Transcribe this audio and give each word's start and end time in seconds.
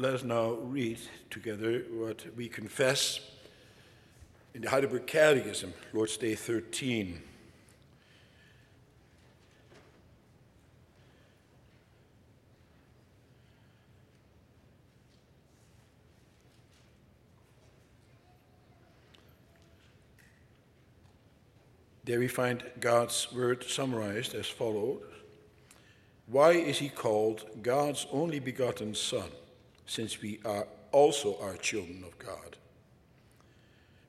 let 0.00 0.14
us 0.14 0.24
now 0.24 0.52
read 0.52 0.98
together 1.28 1.84
what 1.92 2.24
we 2.34 2.48
confess 2.48 3.20
in 4.54 4.62
the 4.62 4.70
Heidelberg 4.70 5.06
Catechism, 5.06 5.74
Lord's 5.92 6.16
Day 6.16 6.34
13. 6.34 7.20
There 22.04 22.18
we 22.18 22.26
find 22.26 22.64
God's 22.80 23.30
word 23.34 23.64
summarized 23.64 24.34
as 24.34 24.46
follows 24.46 25.02
Why 26.26 26.52
is 26.52 26.78
he 26.78 26.88
called 26.88 27.44
God's 27.62 28.06
only 28.10 28.38
begotten 28.38 28.94
Son, 28.94 29.28
since 29.86 30.20
we 30.20 30.40
are 30.44 30.66
also 30.92 31.38
are 31.40 31.56
children 31.56 32.04
of 32.06 32.18
God? 32.18 32.56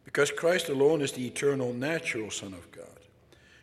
Because 0.03 0.31
Christ 0.31 0.69
alone 0.69 1.01
is 1.01 1.11
the 1.11 1.25
eternal, 1.25 1.73
natural 1.73 2.31
Son 2.31 2.53
of 2.53 2.71
God. 2.71 2.85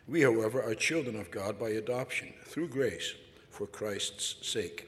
We, 0.07 0.21
however, 0.21 0.63
are 0.63 0.73
children 0.73 1.15
of 1.15 1.29
God 1.29 1.59
by 1.59 1.69
adoption, 1.69 2.33
through 2.45 2.69
grace, 2.69 3.13
for 3.49 3.67
Christ's 3.67 4.47
sake. 4.47 4.87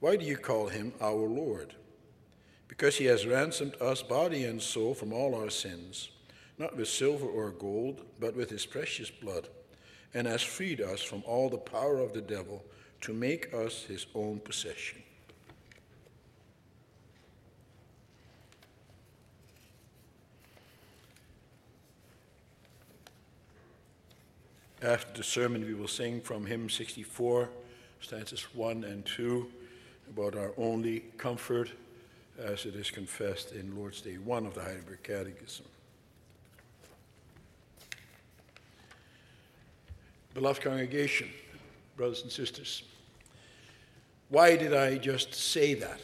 Why 0.00 0.16
do 0.16 0.24
you 0.24 0.36
call 0.36 0.68
him 0.68 0.92
our 1.00 1.28
Lord? 1.28 1.74
Because 2.68 2.96
he 2.96 3.04
has 3.06 3.26
ransomed 3.26 3.76
us 3.80 4.02
body 4.02 4.44
and 4.44 4.62
soul 4.62 4.94
from 4.94 5.12
all 5.12 5.34
our 5.34 5.50
sins 5.50 6.10
not 6.62 6.76
with 6.76 6.88
silver 6.88 7.26
or 7.26 7.50
gold, 7.50 8.02
but 8.20 8.36
with 8.36 8.50
his 8.50 8.66
precious 8.66 9.10
blood, 9.10 9.48
and 10.14 10.26
has 10.26 10.42
freed 10.42 10.80
us 10.80 11.02
from 11.02 11.22
all 11.26 11.48
the 11.48 11.58
power 11.58 11.98
of 11.98 12.12
the 12.12 12.20
devil 12.20 12.64
to 13.00 13.12
make 13.12 13.52
us 13.52 13.82
his 13.82 14.06
own 14.14 14.38
possession. 14.38 15.02
After 24.82 25.18
the 25.18 25.22
sermon, 25.22 25.64
we 25.64 25.74
will 25.74 25.86
sing 25.86 26.20
from 26.20 26.44
hymn 26.44 26.68
64, 26.68 27.48
stanzas 28.00 28.42
1 28.52 28.82
and 28.82 29.06
2, 29.06 29.48
about 30.10 30.34
our 30.34 30.50
only 30.58 31.04
comfort 31.18 31.70
as 32.36 32.66
it 32.66 32.74
is 32.74 32.90
confessed 32.90 33.52
in 33.52 33.76
Lord's 33.76 34.00
Day 34.00 34.14
1 34.14 34.44
of 34.44 34.54
the 34.54 34.60
Heidelberg 34.60 35.04
Catechism. 35.04 35.66
Beloved 40.34 40.60
congregation, 40.60 41.28
brothers 41.96 42.22
and 42.22 42.32
sisters, 42.32 42.82
why 44.30 44.56
did 44.56 44.74
I 44.74 44.98
just 44.98 45.32
say 45.32 45.74
that? 45.74 46.00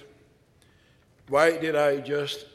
Why 1.29 1.59
did 1.59 1.75
I 1.75 1.97
just 1.97 2.47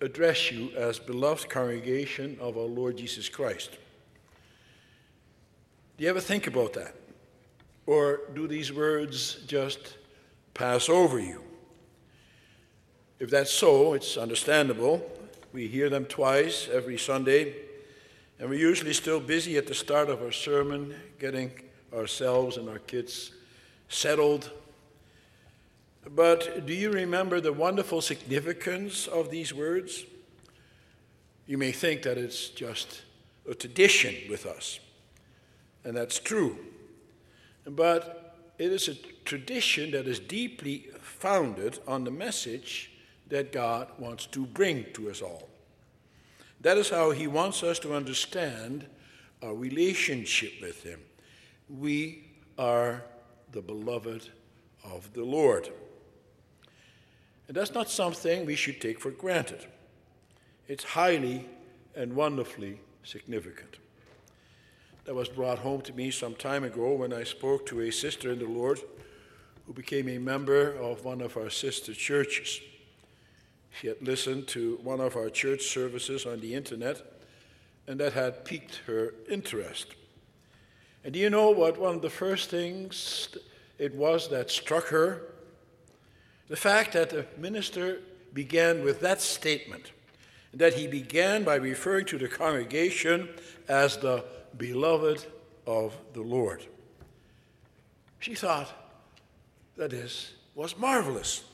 address 0.00 0.50
you 0.50 0.72
as 0.76 0.98
beloved 0.98 1.48
congregation 1.48 2.36
of 2.40 2.56
our 2.56 2.64
Lord 2.64 2.96
Jesus 2.96 3.28
Christ? 3.28 3.78
Do 5.98 6.04
you 6.04 6.10
ever 6.10 6.20
think 6.20 6.46
about 6.46 6.72
that? 6.74 6.94
Or 7.84 8.20
do 8.34 8.48
these 8.48 8.72
words 8.72 9.34
just 9.46 9.96
pass 10.54 10.88
over 10.88 11.18
you? 11.18 11.42
If 13.18 13.30
that's 13.30 13.50
so, 13.50 13.94
it's 13.94 14.16
understandable. 14.16 15.04
We 15.52 15.66
hear 15.66 15.90
them 15.90 16.06
twice 16.06 16.68
every 16.72 16.98
Sunday 16.98 17.54
and 18.38 18.48
we're 18.48 18.58
usually 18.60 18.92
still 18.92 19.18
busy 19.18 19.56
at 19.56 19.66
the 19.66 19.74
start 19.74 20.08
of 20.08 20.22
our 20.22 20.30
sermon 20.30 20.94
getting 21.18 21.50
ourselves 21.92 22.56
and 22.56 22.68
our 22.68 22.78
kids 22.78 23.32
settled. 23.88 24.50
But 26.08 26.64
do 26.64 26.72
you 26.72 26.90
remember 26.90 27.40
the 27.40 27.52
wonderful 27.52 28.00
significance 28.00 29.08
of 29.08 29.30
these 29.30 29.52
words? 29.52 30.04
You 31.46 31.58
may 31.58 31.72
think 31.72 32.02
that 32.02 32.16
it's 32.16 32.48
just 32.50 33.02
a 33.50 33.54
tradition 33.54 34.14
with 34.30 34.46
us, 34.46 34.78
and 35.84 35.96
that's 35.96 36.18
true. 36.18 36.58
But 37.64 38.34
it 38.58 38.72
is 38.72 38.88
a 38.88 38.94
tradition 39.24 39.92
that 39.92 40.06
is 40.06 40.18
deeply 40.18 40.88
founded 41.00 41.78
on 41.86 42.04
the 42.04 42.10
message 42.10 42.90
that 43.28 43.52
God 43.52 43.88
wants 43.98 44.26
to 44.26 44.46
bring 44.46 44.86
to 44.94 45.10
us 45.10 45.22
all. 45.22 45.48
That 46.60 46.76
is 46.76 46.90
how 46.90 47.12
he 47.12 47.26
wants 47.26 47.62
us 47.62 47.78
to 47.80 47.94
understand 47.94 48.86
our 49.42 49.54
relationship 49.54 50.54
with 50.60 50.82
him. 50.82 51.00
We 51.68 52.24
are 52.58 53.04
the 53.52 53.62
beloved 53.62 54.28
of 54.84 55.12
the 55.12 55.24
Lord. 55.24 55.68
And 57.46 57.56
that's 57.56 57.74
not 57.74 57.88
something 57.88 58.44
we 58.44 58.56
should 58.56 58.80
take 58.80 59.00
for 59.00 59.10
granted. 59.10 59.66
It's 60.66 60.84
highly 60.84 61.46
and 61.94 62.14
wonderfully 62.14 62.80
significant. 63.04 63.78
That 65.08 65.14
was 65.14 65.30
brought 65.30 65.60
home 65.60 65.80
to 65.80 65.94
me 65.94 66.10
some 66.10 66.34
time 66.34 66.64
ago 66.64 66.92
when 66.92 67.14
I 67.14 67.24
spoke 67.24 67.64
to 67.68 67.80
a 67.80 67.90
sister 67.90 68.30
in 68.30 68.40
the 68.40 68.44
Lord 68.44 68.78
who 69.66 69.72
became 69.72 70.06
a 70.06 70.18
member 70.18 70.72
of 70.72 71.02
one 71.02 71.22
of 71.22 71.38
our 71.38 71.48
sister 71.48 71.94
churches. 71.94 72.60
She 73.80 73.86
had 73.86 74.02
listened 74.02 74.48
to 74.48 74.78
one 74.82 75.00
of 75.00 75.16
our 75.16 75.30
church 75.30 75.62
services 75.62 76.26
on 76.26 76.40
the 76.40 76.52
internet, 76.54 77.00
and 77.86 77.98
that 78.00 78.12
had 78.12 78.44
piqued 78.44 78.82
her 78.86 79.14
interest. 79.30 79.94
And 81.04 81.14
do 81.14 81.18
you 81.18 81.30
know 81.30 81.52
what 81.52 81.78
one 81.78 81.94
of 81.94 82.02
the 82.02 82.10
first 82.10 82.50
things 82.50 83.30
it 83.78 83.94
was 83.94 84.28
that 84.28 84.50
struck 84.50 84.88
her? 84.88 85.22
The 86.48 86.56
fact 86.56 86.92
that 86.92 87.08
the 87.08 87.24
minister 87.38 88.00
began 88.34 88.84
with 88.84 89.00
that 89.00 89.22
statement, 89.22 89.90
that 90.52 90.74
he 90.74 90.86
began 90.86 91.44
by 91.44 91.54
referring 91.54 92.04
to 92.08 92.18
the 92.18 92.28
congregation 92.28 93.30
as 93.68 93.96
the 93.96 94.22
beloved 94.56 95.26
of 95.66 95.96
the 96.14 96.22
Lord. 96.22 96.64
She 98.20 98.34
thought 98.34 98.72
that 99.76 99.90
this 99.90 100.32
was 100.54 100.76
marvelous. 100.76 101.44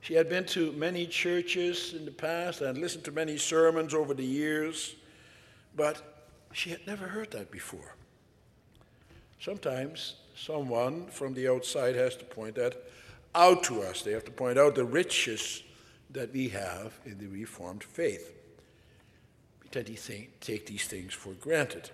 She 0.00 0.14
had 0.14 0.28
been 0.28 0.44
to 0.46 0.72
many 0.72 1.06
churches 1.06 1.94
in 1.94 2.04
the 2.04 2.10
past 2.10 2.60
and 2.60 2.78
listened 2.78 3.04
to 3.04 3.12
many 3.12 3.38
sermons 3.38 3.94
over 3.94 4.14
the 4.14 4.24
years, 4.24 4.96
but 5.76 6.26
she 6.52 6.70
had 6.70 6.84
never 6.86 7.06
heard 7.06 7.30
that 7.30 7.50
before. 7.50 7.94
Sometimes 9.40 10.16
someone 10.34 11.06
from 11.06 11.34
the 11.34 11.48
outside 11.48 11.94
has 11.94 12.16
to 12.16 12.24
point 12.24 12.56
that 12.56 12.82
out 13.34 13.62
to 13.64 13.82
us. 13.82 14.02
They 14.02 14.12
have 14.12 14.24
to 14.24 14.30
point 14.30 14.58
out 14.58 14.74
the 14.74 14.84
riches 14.84 15.62
that 16.10 16.32
we 16.32 16.48
have 16.48 16.92
in 17.06 17.18
the 17.18 17.26
Reformed 17.26 17.84
faith. 17.84 18.34
Tend 19.72 19.86
to 19.86 20.26
take 20.40 20.66
these 20.66 20.86
things 20.86 21.14
for 21.14 21.32
granted. 21.32 21.88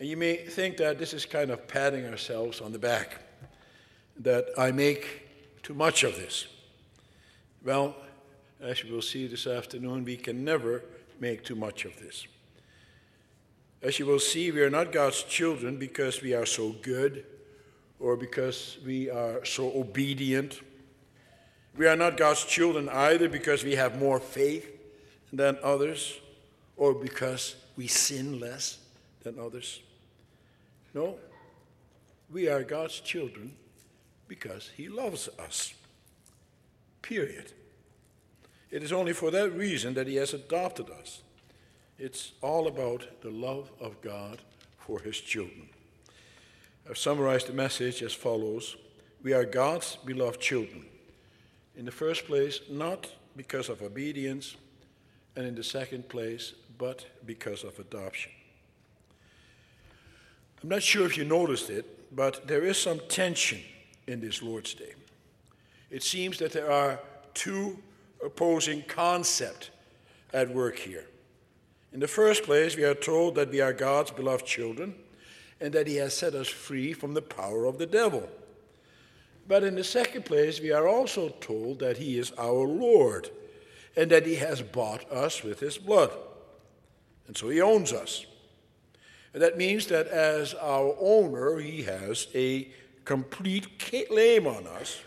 And 0.00 0.08
you 0.08 0.16
may 0.16 0.36
think 0.36 0.78
that 0.78 0.98
this 0.98 1.12
is 1.12 1.26
kind 1.26 1.50
of 1.50 1.68
patting 1.68 2.06
ourselves 2.06 2.62
on 2.62 2.72
the 2.72 2.78
back, 2.78 3.18
that 4.20 4.46
I 4.56 4.72
make 4.72 5.28
too 5.62 5.74
much 5.74 6.02
of 6.02 6.16
this. 6.16 6.46
Well, 7.62 7.94
as 8.58 8.82
you 8.82 8.90
will 8.90 9.02
see 9.02 9.26
this 9.26 9.46
afternoon, 9.46 10.06
we 10.06 10.16
can 10.16 10.44
never 10.44 10.82
make 11.20 11.44
too 11.44 11.56
much 11.56 11.84
of 11.84 12.00
this. 12.00 12.26
As 13.82 13.98
you 13.98 14.06
will 14.06 14.18
see, 14.18 14.50
we 14.50 14.62
are 14.62 14.70
not 14.70 14.92
God's 14.92 15.24
children 15.24 15.76
because 15.76 16.22
we 16.22 16.32
are 16.32 16.46
so 16.46 16.70
good 16.80 17.26
or 18.00 18.16
because 18.16 18.78
we 18.82 19.10
are 19.10 19.44
so 19.44 19.78
obedient. 19.78 20.62
We 21.76 21.86
are 21.86 21.96
not 21.96 22.16
God's 22.16 22.46
children 22.46 22.88
either 22.88 23.28
because 23.28 23.62
we 23.62 23.74
have 23.74 23.98
more 23.98 24.20
faith 24.20 24.66
than 25.34 25.58
others 25.62 26.18
or 26.76 26.94
because 26.94 27.56
we 27.76 27.86
sin 27.86 28.38
less 28.38 28.78
than 29.22 29.38
others. 29.38 29.80
No, 30.94 31.16
we 32.30 32.48
are 32.48 32.62
God's 32.62 33.00
children 33.00 33.52
because 34.28 34.70
He 34.76 34.88
loves 34.88 35.28
us. 35.38 35.74
Period. 37.02 37.52
It 38.70 38.82
is 38.82 38.92
only 38.92 39.12
for 39.12 39.30
that 39.30 39.50
reason 39.52 39.94
that 39.94 40.06
He 40.06 40.16
has 40.16 40.34
adopted 40.34 40.90
us. 40.90 41.22
It's 41.98 42.32
all 42.42 42.66
about 42.66 43.22
the 43.22 43.30
love 43.30 43.70
of 43.80 44.00
God 44.02 44.42
for 44.78 45.00
His 45.00 45.20
children. 45.20 45.68
I've 46.88 46.98
summarized 46.98 47.48
the 47.48 47.52
message 47.52 48.02
as 48.02 48.12
follows 48.12 48.76
We 49.22 49.32
are 49.32 49.44
God's 49.44 49.96
beloved 49.96 50.40
children. 50.40 50.84
In 51.76 51.84
the 51.84 51.92
first 51.92 52.26
place, 52.26 52.60
not 52.70 53.10
because 53.36 53.68
of 53.68 53.82
obedience, 53.82 54.56
and 55.36 55.46
in 55.46 55.54
the 55.54 55.64
second 55.64 56.08
place, 56.08 56.54
but 56.78 57.06
because 57.24 57.64
of 57.64 57.78
adoption. 57.78 58.32
I'm 60.62 60.68
not 60.68 60.82
sure 60.82 61.06
if 61.06 61.16
you 61.16 61.24
noticed 61.24 61.70
it, 61.70 62.14
but 62.14 62.46
there 62.46 62.64
is 62.64 62.78
some 62.78 63.00
tension 63.08 63.60
in 64.06 64.20
this 64.20 64.42
Lord's 64.42 64.74
Day. 64.74 64.94
It 65.90 66.02
seems 66.02 66.38
that 66.38 66.52
there 66.52 66.70
are 66.70 66.98
two 67.34 67.78
opposing 68.24 68.82
concepts 68.82 69.70
at 70.32 70.48
work 70.48 70.78
here. 70.78 71.06
In 71.92 72.00
the 72.00 72.08
first 72.08 72.42
place, 72.42 72.76
we 72.76 72.84
are 72.84 72.94
told 72.94 73.36
that 73.36 73.50
we 73.50 73.60
are 73.60 73.72
God's 73.72 74.10
beloved 74.10 74.44
children 74.44 74.94
and 75.60 75.72
that 75.72 75.86
He 75.86 75.96
has 75.96 76.16
set 76.16 76.34
us 76.34 76.48
free 76.48 76.92
from 76.92 77.14
the 77.14 77.22
power 77.22 77.64
of 77.64 77.78
the 77.78 77.86
devil. 77.86 78.28
But 79.48 79.62
in 79.62 79.76
the 79.76 79.84
second 79.84 80.24
place, 80.24 80.60
we 80.60 80.72
are 80.72 80.88
also 80.88 81.28
told 81.40 81.78
that 81.78 81.98
he 81.98 82.18
is 82.18 82.32
our 82.38 82.66
Lord 82.66 83.30
and 83.96 84.10
that 84.10 84.26
he 84.26 84.36
has 84.36 84.60
bought 84.60 85.10
us 85.10 85.42
with 85.42 85.60
his 85.60 85.78
blood. 85.78 86.10
And 87.26 87.36
so 87.36 87.48
he 87.48 87.60
owns 87.60 87.92
us. 87.92 88.26
And 89.32 89.42
that 89.42 89.58
means 89.58 89.86
that 89.88 90.06
as 90.08 90.54
our 90.54 90.94
owner, 90.98 91.58
he 91.58 91.82
has 91.82 92.28
a 92.34 92.68
complete 93.04 93.78
claim 93.78 94.46
on 94.46 94.66
us. 94.66 95.00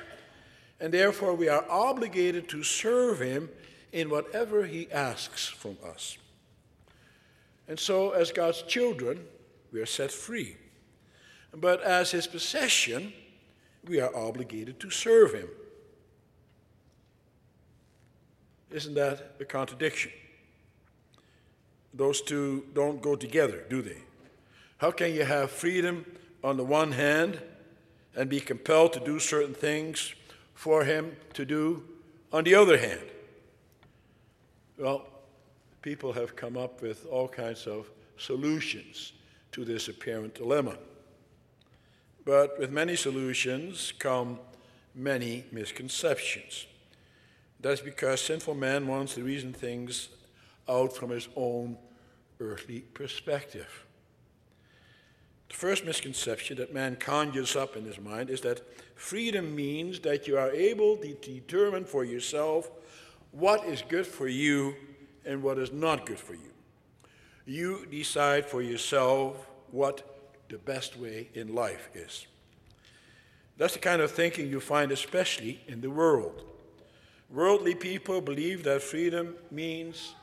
And 0.79 0.93
therefore, 0.93 1.33
we 1.33 1.49
are 1.49 1.65
obligated 1.69 2.47
to 2.49 2.63
serve 2.63 3.19
him 3.19 3.49
in 3.91 4.09
whatever 4.09 4.65
he 4.65 4.91
asks 4.91 5.47
from 5.47 5.77
us. 5.83 6.17
And 7.67 7.79
so, 7.79 8.11
as 8.11 8.31
God's 8.31 8.61
children, 8.63 9.25
we 9.71 9.81
are 9.81 9.85
set 9.85 10.11
free. 10.11 10.57
But 11.55 11.81
as 11.81 12.11
his 12.11 12.27
possession, 12.27 13.13
we 13.87 13.99
are 13.99 14.15
obligated 14.15 14.79
to 14.81 14.89
serve 14.89 15.33
him. 15.33 15.49
Isn't 18.71 18.93
that 18.93 19.35
a 19.39 19.45
contradiction? 19.45 20.11
Those 21.93 22.21
two 22.21 22.65
don't 22.73 23.01
go 23.01 23.15
together, 23.15 23.63
do 23.69 23.81
they? 23.81 23.97
How 24.77 24.91
can 24.91 25.13
you 25.13 25.23
have 25.23 25.51
freedom 25.51 26.05
on 26.43 26.57
the 26.57 26.63
one 26.63 26.91
hand 26.91 27.39
and 28.15 28.29
be 28.29 28.39
compelled 28.39 28.93
to 28.93 28.99
do 28.99 29.19
certain 29.19 29.53
things 29.53 30.13
for 30.53 30.83
him 30.83 31.15
to 31.33 31.45
do 31.45 31.83
on 32.31 32.43
the 32.43 32.55
other 32.55 32.77
hand? 32.77 33.01
Well, 34.77 35.05
people 35.81 36.13
have 36.13 36.35
come 36.35 36.57
up 36.57 36.81
with 36.81 37.05
all 37.07 37.27
kinds 37.27 37.67
of 37.67 37.89
solutions 38.17 39.13
to 39.51 39.65
this 39.65 39.87
apparent 39.87 40.35
dilemma. 40.35 40.77
But 42.25 42.59
with 42.59 42.71
many 42.71 42.95
solutions 42.95 43.91
come 43.97 44.39
many 44.93 45.45
misconceptions. 45.51 46.67
That's 47.59 47.81
because 47.81 48.21
sinful 48.21 48.55
man 48.55 48.87
wants 48.87 49.15
to 49.15 49.23
reason 49.23 49.53
things 49.53 50.09
out 50.69 50.95
from 50.95 51.09
his 51.09 51.27
own 51.35 51.77
earthly 52.39 52.81
perspective. 52.81 53.85
The 55.49 55.55
first 55.55 55.83
misconception 55.83 56.57
that 56.57 56.73
man 56.73 56.95
conjures 56.95 57.55
up 57.55 57.75
in 57.75 57.83
his 57.83 57.99
mind 57.99 58.29
is 58.29 58.41
that 58.41 58.61
freedom 58.95 59.55
means 59.55 59.99
that 60.01 60.27
you 60.27 60.37
are 60.37 60.51
able 60.51 60.95
to 60.97 61.13
determine 61.15 61.85
for 61.85 62.05
yourself 62.05 62.69
what 63.31 63.65
is 63.65 63.81
good 63.81 64.05
for 64.05 64.27
you 64.27 64.75
and 65.25 65.41
what 65.41 65.57
is 65.57 65.71
not 65.71 66.05
good 66.05 66.19
for 66.19 66.33
you. 66.33 66.51
You 67.45 67.87
decide 67.89 68.45
for 68.45 68.61
yourself 68.61 69.47
what 69.71 70.19
the 70.49 70.57
best 70.57 70.97
way 70.97 71.29
in 71.33 71.55
life 71.55 71.89
is. 71.93 72.27
That's 73.57 73.73
the 73.73 73.79
kind 73.79 74.01
of 74.01 74.11
thinking 74.11 74.49
you 74.49 74.59
find 74.59 74.91
especially 74.91 75.61
in 75.67 75.81
the 75.81 75.89
world. 75.89 76.43
Worldly 77.29 77.75
people 77.75 78.21
believe 78.21 78.63
that 78.63 78.81
freedom 78.81 79.35
means 79.51 80.15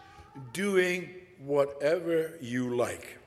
doing 0.52 1.10
whatever 1.38 2.32
you 2.40 2.76
like. 2.76 3.18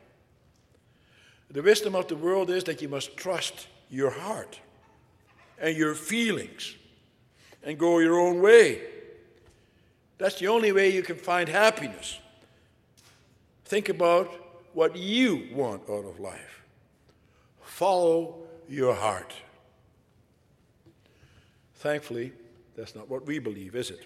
The 1.51 1.61
wisdom 1.61 1.95
of 1.95 2.07
the 2.07 2.15
world 2.15 2.49
is 2.49 2.63
that 2.65 2.81
you 2.81 2.89
must 2.89 3.17
trust 3.17 3.67
your 3.89 4.11
heart 4.11 4.59
and 5.59 5.75
your 5.75 5.95
feelings 5.95 6.75
and 7.63 7.77
go 7.77 7.99
your 7.99 8.19
own 8.19 8.41
way. 8.41 8.81
That's 10.17 10.35
the 10.35 10.47
only 10.47 10.71
way 10.71 10.93
you 10.93 11.01
can 11.01 11.15
find 11.15 11.49
happiness. 11.49 12.19
Think 13.65 13.89
about 13.89 14.31
what 14.73 14.95
you 14.95 15.47
want 15.53 15.89
out 15.89 16.05
of 16.05 16.19
life. 16.19 16.63
Follow 17.61 18.35
your 18.67 18.93
heart. 18.93 19.33
Thankfully, 21.75 22.33
that's 22.75 22.95
not 22.95 23.09
what 23.09 23.25
we 23.25 23.39
believe, 23.39 23.75
is 23.75 23.89
it? 23.89 24.05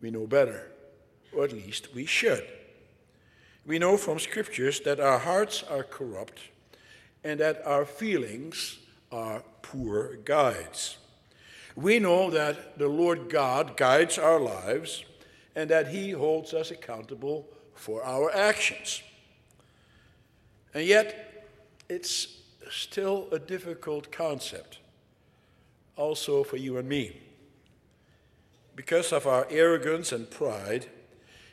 We 0.00 0.10
know 0.10 0.26
better, 0.26 0.71
or 1.34 1.44
at 1.44 1.52
least 1.52 1.94
we 1.94 2.06
should. 2.06 2.46
We 3.64 3.78
know 3.78 3.96
from 3.96 4.18
scriptures 4.18 4.80
that 4.80 5.00
our 5.00 5.18
hearts 5.18 5.62
are 5.62 5.84
corrupt 5.84 6.40
and 7.22 7.38
that 7.40 7.62
our 7.64 7.84
feelings 7.84 8.78
are 9.10 9.44
poor 9.62 10.16
guides. 10.16 10.96
We 11.76 11.98
know 11.98 12.30
that 12.30 12.78
the 12.78 12.88
Lord 12.88 13.30
God 13.30 13.76
guides 13.76 14.18
our 14.18 14.40
lives 14.40 15.04
and 15.54 15.70
that 15.70 15.88
He 15.88 16.10
holds 16.10 16.52
us 16.52 16.70
accountable 16.70 17.46
for 17.74 18.02
our 18.04 18.30
actions. 18.34 19.02
And 20.74 20.84
yet, 20.86 21.48
it's 21.88 22.38
still 22.70 23.28
a 23.32 23.38
difficult 23.38 24.10
concept, 24.10 24.78
also 25.96 26.42
for 26.42 26.56
you 26.56 26.78
and 26.78 26.88
me. 26.88 27.20
Because 28.74 29.12
of 29.12 29.26
our 29.26 29.46
arrogance 29.50 30.12
and 30.12 30.30
pride, 30.30 30.86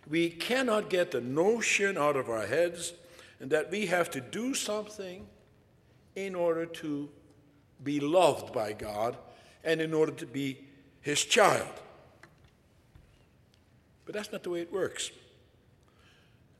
we 0.10 0.30
cannot 0.30 0.90
get 0.90 1.12
the 1.12 1.22
notion 1.22 1.98
out 1.98 2.16
of 2.16 2.30
our 2.30 2.48
heads 2.48 2.94
that 3.40 3.72
we 3.72 3.86
have 3.86 4.10
to 4.12 4.22
do 4.22 4.54
something 4.54 5.28
in 6.16 6.36
order 6.36 6.66
to 6.66 7.10
be 7.84 8.00
loved 8.00 8.52
by 8.52 8.74
God 8.74 9.18
and 9.64 9.80
in 9.80 9.94
order 9.94 10.12
to 10.14 10.26
be 10.26 10.60
His 11.02 11.24
child. 11.24 11.70
But 14.06 14.16
that's 14.16 14.32
not 14.32 14.44
the 14.44 14.50
way 14.50 14.62
it 14.62 14.74
works. 14.74 15.12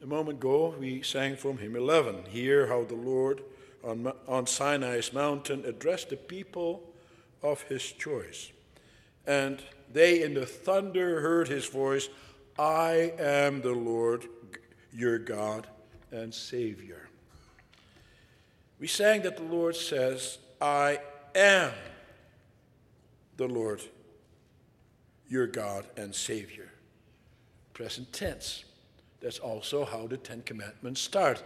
A 0.02 0.06
moment 0.06 0.38
ago, 0.38 0.76
we 0.80 1.02
sang 1.02 1.36
from 1.36 1.58
hymn 1.58 1.76
11. 1.76 2.26
Hear 2.30 2.68
how 2.68 2.86
the 2.86 2.96
Lord 2.96 3.42
on, 3.84 4.14
on 4.28 4.46
Sinai's 4.46 5.12
mountain 5.12 5.66
addressed 5.66 6.10
the 6.10 6.16
people 6.16 6.84
of 7.42 7.64
his 7.64 7.92
choice. 7.92 8.52
And 9.28 9.62
they 9.92 10.24
in 10.24 10.36
the 10.36 10.46
thunder 10.46 11.22
heard 11.22 11.48
his 11.48 11.68
voice 11.68 12.10
I 12.60 13.14
am 13.18 13.62
the 13.62 13.72
Lord 13.72 14.28
your 14.92 15.18
God 15.18 15.66
and 16.12 16.34
Savior. 16.34 17.08
We 18.82 18.88
sang 18.88 19.22
that 19.22 19.38
the 19.38 19.44
Lord 19.44 19.78
says, 19.78 20.40
I 20.60 21.00
am 21.34 21.72
the 23.38 23.48
Lord 23.48 23.82
your 25.30 25.48
God 25.48 25.86
and 25.96 26.14
Savior. 26.14 26.70
Present 27.74 28.12
tense. 28.12 28.66
That's 29.22 29.40
also 29.40 29.86
how 29.86 30.08
the 30.08 30.18
Ten 30.18 30.42
Commandments 30.42 31.00
start 31.00 31.42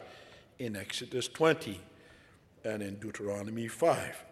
in 0.58 0.76
Exodus 0.76 1.28
20 1.28 1.80
and 2.64 2.82
in 2.82 2.96
Deuteronomy 2.96 3.68
5. 3.68 4.24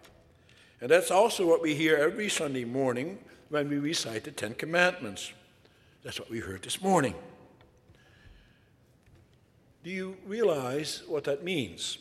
And 0.82 0.90
that's 0.90 1.12
also 1.12 1.48
what 1.48 1.62
we 1.62 1.76
hear 1.76 1.98
every 1.98 2.28
Sunday 2.28 2.66
morning 2.66 3.20
when 3.50 3.70
we 3.70 3.78
recite 3.78 4.24
the 4.24 4.32
Ten 4.32 4.56
Commandments. 4.56 5.32
That's 6.04 6.20
what 6.20 6.30
we 6.30 6.40
heard 6.40 6.64
this 6.64 6.82
morning. 6.82 7.16
Do 9.84 9.90
you 9.90 10.18
realize 10.26 11.04
what 11.08 11.24
that 11.26 11.44
means? 11.44 11.98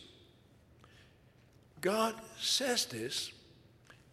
God 1.80 2.14
says 2.38 2.86
this 2.86 3.32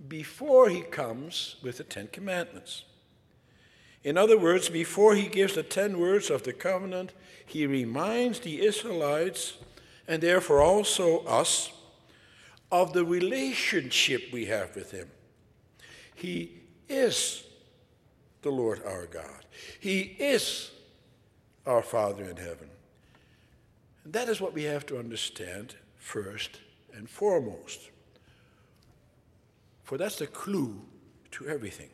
before 0.08 0.70
he 0.70 0.82
comes 0.82 1.56
with 1.62 1.78
the 1.78 1.84
Ten 1.84 2.08
Commandments. 2.08 2.84
In 4.04 4.18
other 4.18 4.38
words, 4.38 4.70
before 4.70 5.16
he 5.16 5.28
gives 5.28 5.56
the 5.56 5.64
ten 5.64 6.00
words 6.00 6.30
of 6.30 6.44
the 6.44 6.54
covenant, 6.54 7.12
he 7.46 7.66
reminds 7.66 8.42
the 8.42 8.62
Israelites, 8.62 9.58
and 10.08 10.22
therefore 10.22 10.62
also 10.62 11.26
us, 11.26 11.72
of 12.72 12.94
the 12.94 13.06
relationship 13.06 14.24
we 14.32 14.46
have 14.46 14.76
with 14.76 14.92
Him. 14.92 15.10
He 16.14 16.62
is 16.90 17.44
the 18.42 18.50
Lord 18.50 18.82
our 18.86 19.06
God, 19.06 19.46
He 19.80 20.16
is 20.20 20.72
our 21.66 21.82
Father 21.82 22.24
in 22.24 22.38
heaven. 22.38 22.70
And 24.04 24.14
that 24.14 24.30
is 24.30 24.40
what 24.40 24.54
we 24.54 24.64
have 24.64 24.86
to 24.88 24.98
understand 24.98 25.76
first 25.98 26.60
and 26.94 27.10
foremost. 27.10 27.90
For 29.84 29.98
that's 29.98 30.18
the 30.18 30.28
clue 30.28 30.82
to 31.32 31.48
everything. 31.48 31.90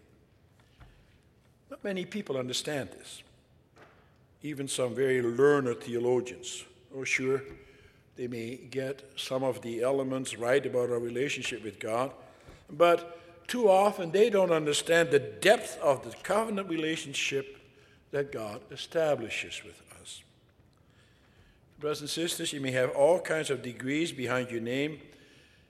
Not 1.69 1.83
many 1.83 2.05
people 2.05 2.38
understand 2.38 2.89
this. 2.91 3.23
Even 4.43 4.67
some 4.67 4.93
very 4.93 5.21
learned 5.21 5.75
theologians. 5.79 6.65
Oh, 6.95 7.03
sure, 7.03 7.41
they 8.15 8.27
may 8.27 8.57
get 8.57 9.01
some 9.15 9.43
of 9.43 9.62
the 9.62 9.81
elements 9.81 10.38
right 10.38 10.63
about 10.63 10.91
our 10.91 11.00
relationship 11.00 11.63
with 11.63 11.79
God, 11.79 12.12
but 12.69 13.23
too 13.47 13.69
often 13.69 14.12
they 14.12 14.29
don't 14.29 14.51
understand 14.51 15.12
the 15.12 15.19
depth 15.19 15.77
of 15.81 16.03
the 16.03 16.15
covenant 16.23 16.69
relationship 16.69 17.57
that 18.12 18.31
God 18.31 18.62
establishes 18.71 19.63
with 19.63 19.81
us. 20.01 20.21
Brothers 21.79 22.01
and 22.01 22.09
sisters, 22.09 22.53
you 22.53 22.62
may 22.62 22.71
have 22.71 22.91
all 22.91 23.19
kinds 23.19 23.50
of 23.50 23.62
degrees 23.62 24.12
behind 24.12 24.51
your 24.51 24.62
name 24.62 25.00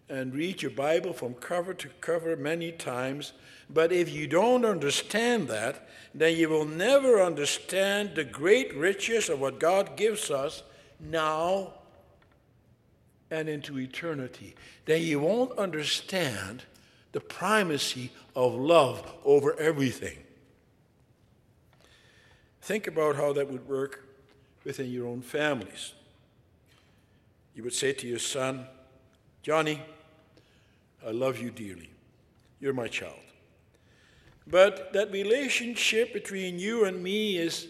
and 0.10 0.34
read 0.36 0.62
your 0.62 0.72
Bible 0.72 1.13
from 1.13 1.34
cover 1.36 1.74
to 1.74 1.88
cover 2.01 2.36
many 2.36 2.72
times, 2.72 3.34
but 3.70 3.92
if 3.92 4.12
you 4.12 4.27
don't 4.27 4.65
understand 4.65 5.48
that, 5.48 5.88
then 6.13 6.36
you 6.36 6.50
will 6.50 6.65
never 6.65 7.22
understand 7.22 8.13
the 8.13 8.24
great 8.24 8.75
riches 8.75 9.30
of 9.30 9.39
what 9.39 9.60
God 9.60 9.96
gives 9.96 10.30
us 10.30 10.62
now 11.00 11.74
and 13.32 13.50
into 13.50 13.80
eternity, 13.80 14.56
then 14.86 15.01
you 15.01 15.20
won't 15.20 15.58
understand 15.58 16.63
the 17.13 17.22
primacy 17.22 18.12
of 18.36 18.53
love 18.53 19.13
over 19.24 19.58
everything. 19.58 20.17
Think 22.62 22.88
about 22.88 23.15
how 23.15 23.34
that 23.34 23.50
would 23.50 23.67
work 23.67 24.05
within 24.65 24.91
your 24.91 25.08
own 25.08 25.22
families. 25.22 25.93
You 27.55 27.63
would 27.63 27.74
say 27.74 27.93
to 27.93 28.08
your 28.08 28.20
son, 28.20 28.65
Johnny, 29.43 29.82
I 31.05 31.12
love 31.12 31.39
you 31.39 31.51
dearly. 31.51 31.89
You're 32.60 32.74
my 32.74 32.88
child. 32.88 33.20
But 34.48 34.91
that 34.93 35.12
relationship 35.12 36.13
between 36.13 36.60
you 36.60 36.86
and 36.86 37.01
me 37.01 37.38
is 37.38 37.67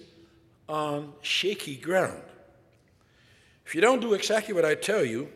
on 0.69 1.13
shaky 1.21 1.75
ground. 1.75 2.21
If 3.65 3.75
you 3.75 3.81
don't 3.81 3.99
do 3.99 4.13
exactly 4.13 4.53
what 4.53 4.65
I 4.65 4.75
tell 4.75 5.03
you, 5.03 5.29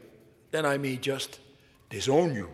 then 0.51 0.65
I 0.65 0.77
may 0.77 0.95
just 0.95 1.39
disown 1.89 2.33
you. 2.33 2.49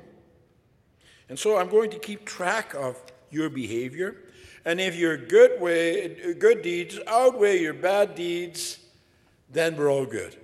And 1.33 1.39
so 1.39 1.57
I'm 1.57 1.67
going 1.67 1.89
to 1.89 1.97
keep 1.97 2.25
track 2.25 2.75
of 2.75 3.01
your 3.31 3.49
behavior. 3.49 4.17
And 4.65 4.79
if 4.79 4.95
your 4.95 5.17
good, 5.17 5.59
way, 5.59 6.35
good 6.37 6.61
deeds 6.61 6.99
outweigh 7.07 7.59
your 7.59 7.73
bad 7.73 8.13
deeds, 8.13 8.77
then 9.49 9.75
we're 9.75 9.91
all 9.91 10.05
good. 10.05 10.37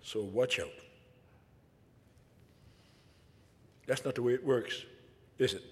So 0.00 0.22
watch 0.22 0.60
out. 0.60 0.70
That's 3.88 4.04
not 4.04 4.14
the 4.14 4.22
way 4.22 4.34
it 4.34 4.46
works, 4.46 4.84
is 5.40 5.54
it? 5.54 5.64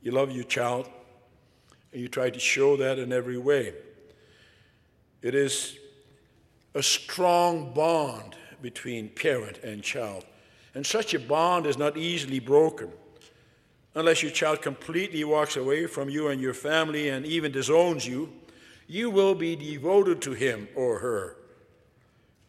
You 0.00 0.12
love 0.12 0.30
your 0.30 0.44
child, 0.44 0.88
and 1.92 2.00
you 2.00 2.08
try 2.08 2.30
to 2.30 2.40
show 2.40 2.74
that 2.78 2.98
in 2.98 3.12
every 3.12 3.36
way. 3.36 3.74
It 5.20 5.34
is 5.34 5.76
a 6.74 6.82
strong 6.82 7.74
bond 7.74 8.34
between 8.62 9.10
parent 9.10 9.58
and 9.58 9.82
child. 9.82 10.24
And 10.74 10.84
such 10.84 11.14
a 11.14 11.20
bond 11.20 11.66
is 11.66 11.78
not 11.78 11.96
easily 11.96 12.40
broken. 12.40 12.90
Unless 13.94 14.22
your 14.22 14.32
child 14.32 14.60
completely 14.60 15.22
walks 15.22 15.56
away 15.56 15.86
from 15.86 16.08
you 16.08 16.28
and 16.28 16.40
your 16.40 16.54
family 16.54 17.08
and 17.08 17.24
even 17.24 17.52
disowns 17.52 18.06
you, 18.06 18.32
you 18.88 19.08
will 19.08 19.34
be 19.34 19.54
devoted 19.54 20.20
to 20.22 20.32
him 20.32 20.68
or 20.74 20.98
her. 20.98 21.36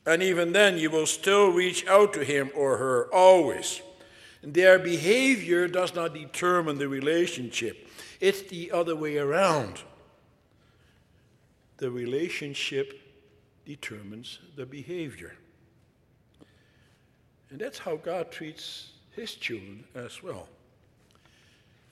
And 0.05 0.21
even 0.21 0.53
then, 0.53 0.77
you 0.77 0.89
will 0.89 1.05
still 1.05 1.49
reach 1.49 1.85
out 1.87 2.13
to 2.13 2.23
him 2.23 2.51
or 2.55 2.77
her 2.77 3.13
always. 3.13 3.81
And 4.41 4.53
Their 4.53 4.77
behavior 4.79 5.67
does 5.67 5.95
not 5.95 6.13
determine 6.13 6.77
the 6.77 6.87
relationship, 6.87 7.87
it's 8.19 8.43
the 8.43 8.71
other 8.71 8.95
way 8.95 9.17
around. 9.17 9.81
The 11.77 11.91
relationship 11.91 13.01
determines 13.65 14.39
the 14.55 14.65
behavior. 14.65 15.35
And 17.49 17.59
that's 17.59 17.79
how 17.79 17.95
God 17.95 18.31
treats 18.31 18.91
his 19.11 19.35
children 19.35 19.85
as 19.95 20.21
well. 20.21 20.47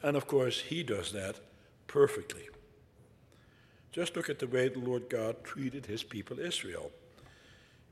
And 0.01 0.17
of 0.17 0.27
course, 0.27 0.59
he 0.59 0.83
does 0.83 1.11
that 1.13 1.39
perfectly. 1.87 2.49
Just 3.91 4.15
look 4.15 4.29
at 4.29 4.39
the 4.39 4.47
way 4.47 4.67
the 4.67 4.79
Lord 4.79 5.09
God 5.09 5.43
treated 5.43 5.85
his 5.85 6.03
people 6.03 6.39
Israel. 6.39 6.91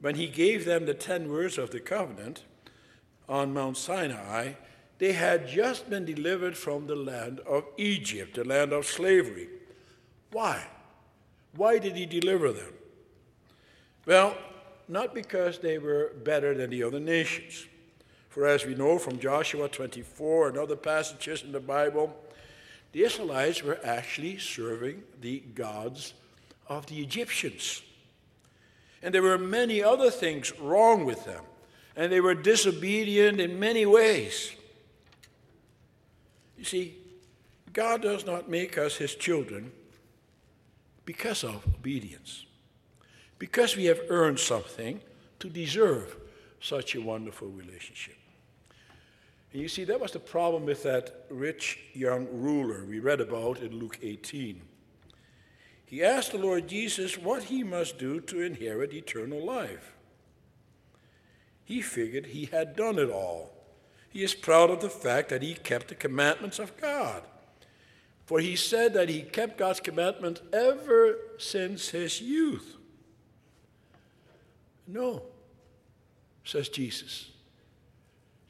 When 0.02 0.16
he 0.16 0.28
gave 0.28 0.66
them 0.66 0.86
the 0.86 0.96
ten 0.96 1.30
words 1.30 1.58
of 1.58 1.70
the 1.70 1.80
covenant 1.80 2.44
on 3.30 3.54
Mount 3.54 3.78
Sinai, 3.78 4.54
they 4.98 5.14
had 5.14 5.48
just 5.48 5.90
been 5.90 6.06
delivered 6.06 6.58
from 6.58 6.88
the 6.88 6.96
land 6.96 7.40
of 7.42 7.66
Egypt, 7.78 8.36
the 8.36 8.44
land 8.44 8.74
of 8.74 8.86
slavery. 8.86 9.48
Why? 10.32 10.68
Why 11.56 11.78
did 11.78 11.96
he 11.96 12.06
deliver 12.06 12.52
them? 12.52 12.74
Well, 14.06 14.36
not 14.88 15.14
because 15.14 15.60
they 15.60 15.78
were 15.78 16.12
better 16.24 16.54
than 16.54 16.70
the 16.70 16.84
other 16.84 17.00
nations. 17.00 17.66
For 18.30 18.48
as 18.48 18.66
we 18.66 18.76
know 18.76 18.98
from 18.98 19.20
Joshua 19.20 19.68
24 19.68 20.50
and 20.50 20.58
other 20.58 20.76
passages 20.76 21.44
in 21.44 21.52
the 21.52 21.60
Bible, 21.60 22.16
the 22.92 23.04
Israelites 23.04 23.64
were 23.64 23.80
actually 23.84 24.38
serving 24.38 25.04
the 25.20 25.40
gods 25.54 26.14
of 26.68 26.86
the 26.88 27.02
Egyptians. 27.02 27.82
And 29.02 29.14
there 29.14 29.22
were 29.22 29.38
many 29.38 29.84
other 29.84 30.10
things 30.10 30.58
wrong 30.60 31.06
with 31.06 31.26
them, 31.26 31.44
and 31.96 32.12
they 32.12 32.22
were 32.22 32.36
disobedient 32.36 33.42
in 33.42 33.60
many 33.60 33.86
ways. 33.86 34.52
You 36.58 36.64
see, 36.64 36.96
God 37.74 38.02
does 38.02 38.26
not 38.26 38.50
make 38.50 38.78
us 38.78 38.98
his 38.98 39.16
children 39.16 39.72
because 41.06 41.44
of 41.44 41.66
obedience 41.68 42.46
because 43.42 43.76
we 43.76 43.86
have 43.86 44.00
earned 44.10 44.38
something 44.38 45.02
to 45.40 45.50
deserve 45.50 46.16
such 46.60 46.94
a 46.94 47.02
wonderful 47.02 47.48
relationship. 47.48 48.16
And 49.52 49.60
you 49.60 49.68
see, 49.68 49.84
that 49.86 50.00
was 50.00 50.12
the 50.12 50.20
problem 50.20 50.64
with 50.64 50.84
that 50.84 51.26
rich 51.28 51.80
young 51.96 52.28
ruler 52.32 52.86
we 52.86 53.00
read 53.00 53.20
about 53.20 53.58
in 53.58 53.80
Luke 53.80 53.98
18. 54.04 54.62
He 55.88 56.04
asked 56.04 56.34
the 56.34 56.38
Lord 56.38 56.68
Jesus 56.68 57.18
what 57.18 57.46
he 57.46 57.64
must 57.64 57.98
do 57.98 58.22
to 58.22 58.42
inherit 58.42 58.94
eternal 58.94 59.44
life. 59.44 59.96
He 61.66 61.82
figured 61.82 62.28
he 62.28 62.46
had 62.46 62.76
done 62.76 63.00
it 63.00 63.10
all. 63.10 63.54
He 64.12 64.24
is 64.24 64.36
proud 64.36 64.70
of 64.70 64.82
the 64.82 64.90
fact 64.90 65.30
that 65.30 65.42
he 65.42 65.56
kept 65.56 65.88
the 65.88 65.96
commandments 65.96 66.60
of 66.60 66.78
God. 66.80 67.24
For 68.28 68.40
he 68.40 68.56
said 68.56 68.94
that 68.94 69.10
he 69.10 69.24
kept 69.24 69.58
God's 69.58 69.80
commandments 69.80 70.42
ever 70.54 71.18
since 71.40 71.90
his 71.90 72.22
youth. 72.22 72.78
No, 74.88 75.24
says 76.44 76.70
Jesus. 76.70 77.30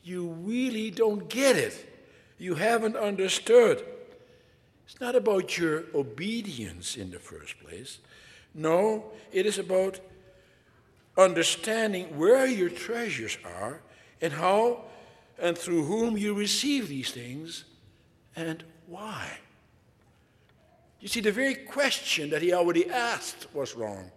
You 0.04 0.28
really 0.28 0.90
don't 0.90 1.30
get 1.30 1.56
it. 1.56 1.88
You 2.38 2.56
haven't 2.56 2.96
understood. 2.96 3.84
It's 4.86 5.00
not 5.00 5.16
about 5.16 5.58
your 5.58 5.84
obedience 5.94 6.98
in 6.98 7.12
the 7.12 7.20
first 7.20 7.60
place. 7.60 8.00
No, 8.54 9.12
it 9.32 9.46
is 9.46 9.60
about 9.60 10.00
understanding 11.18 12.18
where 12.18 12.46
your 12.46 12.70
treasures 12.70 13.38
are 13.46 13.82
and 14.22 14.34
how 14.34 14.86
and 15.40 15.58
through 15.58 15.84
whom 15.84 16.18
you 16.18 16.34
receive 16.34 16.88
these 16.88 17.12
things 17.12 17.66
and 18.36 18.64
why. 18.88 19.38
You 21.00 21.08
see, 21.08 21.20
the 21.20 21.32
very 21.32 21.56
question 21.56 22.30
that 22.30 22.42
he 22.42 22.54
already 22.54 22.90
asked 22.90 23.48
was 23.54 23.76
wrong. 23.76 24.12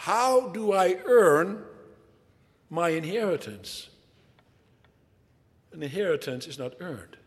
How 0.00 0.48
do 0.48 0.72
I 0.72 0.96
earn 1.04 1.62
my 2.70 2.88
inheritance? 2.88 3.90
An 5.74 5.82
inheritance 5.82 6.46
is 6.46 6.58
not 6.58 6.72
earned. 6.80 7.18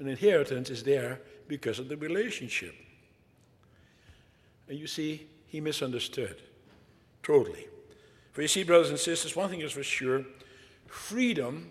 An 0.00 0.08
inheritance 0.08 0.68
is 0.68 0.82
there 0.82 1.20
because 1.46 1.78
of 1.78 1.88
the 1.88 1.96
relationship. 1.96 2.74
And 4.68 4.80
you 4.80 4.88
see, 4.88 5.28
he 5.46 5.60
misunderstood 5.60 6.42
totally. 7.22 7.68
For 8.32 8.42
you 8.42 8.48
see, 8.48 8.64
brothers 8.64 8.90
and 8.90 8.98
sisters, 8.98 9.36
one 9.36 9.48
thing 9.48 9.60
is 9.60 9.70
for 9.70 9.84
sure 9.84 10.24
freedom 10.88 11.70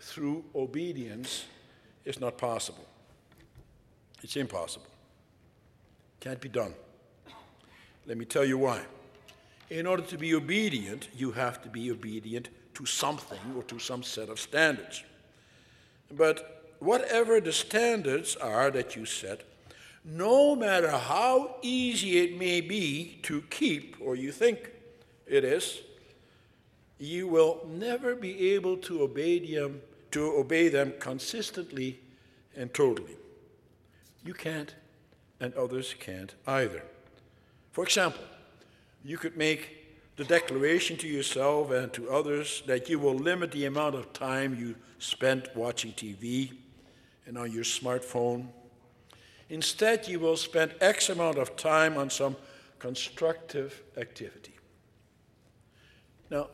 through 0.00 0.44
obedience 0.56 1.44
is 2.04 2.18
not 2.18 2.36
possible. 2.36 2.88
It's 4.24 4.34
impossible. 4.34 4.90
Can't 6.18 6.40
be 6.40 6.48
done. 6.48 6.74
Let 8.08 8.16
me 8.16 8.24
tell 8.24 8.44
you 8.44 8.56
why. 8.56 8.80
In 9.68 9.86
order 9.86 10.02
to 10.04 10.16
be 10.16 10.34
obedient, 10.34 11.08
you 11.14 11.30
have 11.32 11.60
to 11.62 11.68
be 11.68 11.90
obedient 11.90 12.48
to 12.72 12.86
something 12.86 13.38
or 13.54 13.62
to 13.64 13.78
some 13.78 14.02
set 14.02 14.30
of 14.30 14.40
standards. 14.40 15.04
But 16.10 16.72
whatever 16.78 17.38
the 17.38 17.52
standards 17.52 18.34
are 18.36 18.70
that 18.70 18.96
you 18.96 19.04
set, 19.04 19.42
no 20.06 20.56
matter 20.56 20.90
how 20.90 21.56
easy 21.60 22.16
it 22.20 22.38
may 22.38 22.62
be 22.62 23.18
to 23.24 23.42
keep, 23.50 23.96
or 24.00 24.16
you 24.16 24.32
think 24.32 24.70
it 25.26 25.44
is, 25.44 25.82
you 26.98 27.28
will 27.28 27.68
never 27.68 28.14
be 28.14 28.54
able 28.54 28.78
to 28.78 29.02
obey 29.02 29.38
them, 29.54 29.82
to 30.12 30.32
obey 30.32 30.68
them 30.68 30.94
consistently 30.98 32.00
and 32.56 32.72
totally. 32.72 33.18
You 34.24 34.32
can't, 34.32 34.74
and 35.40 35.52
others 35.52 35.94
can't 36.00 36.34
either. 36.46 36.82
For 37.78 37.84
example, 37.84 38.24
you 39.04 39.18
could 39.18 39.36
make 39.36 40.16
the 40.16 40.24
declaration 40.24 40.96
to 40.96 41.06
yourself 41.06 41.70
and 41.70 41.92
to 41.92 42.10
others 42.10 42.64
that 42.66 42.88
you 42.88 42.98
will 42.98 43.14
limit 43.14 43.52
the 43.52 43.66
amount 43.66 43.94
of 43.94 44.12
time 44.12 44.56
you 44.58 44.74
spend 44.98 45.48
watching 45.54 45.92
TV 45.92 46.54
and 47.24 47.38
on 47.38 47.52
your 47.52 47.62
smartphone. 47.62 48.48
Instead, 49.48 50.08
you 50.08 50.18
will 50.18 50.36
spend 50.36 50.74
X 50.80 51.08
amount 51.08 51.38
of 51.38 51.54
time 51.54 51.96
on 51.96 52.10
some 52.10 52.34
constructive 52.80 53.80
activity. 53.96 54.56
Now, 56.30 56.48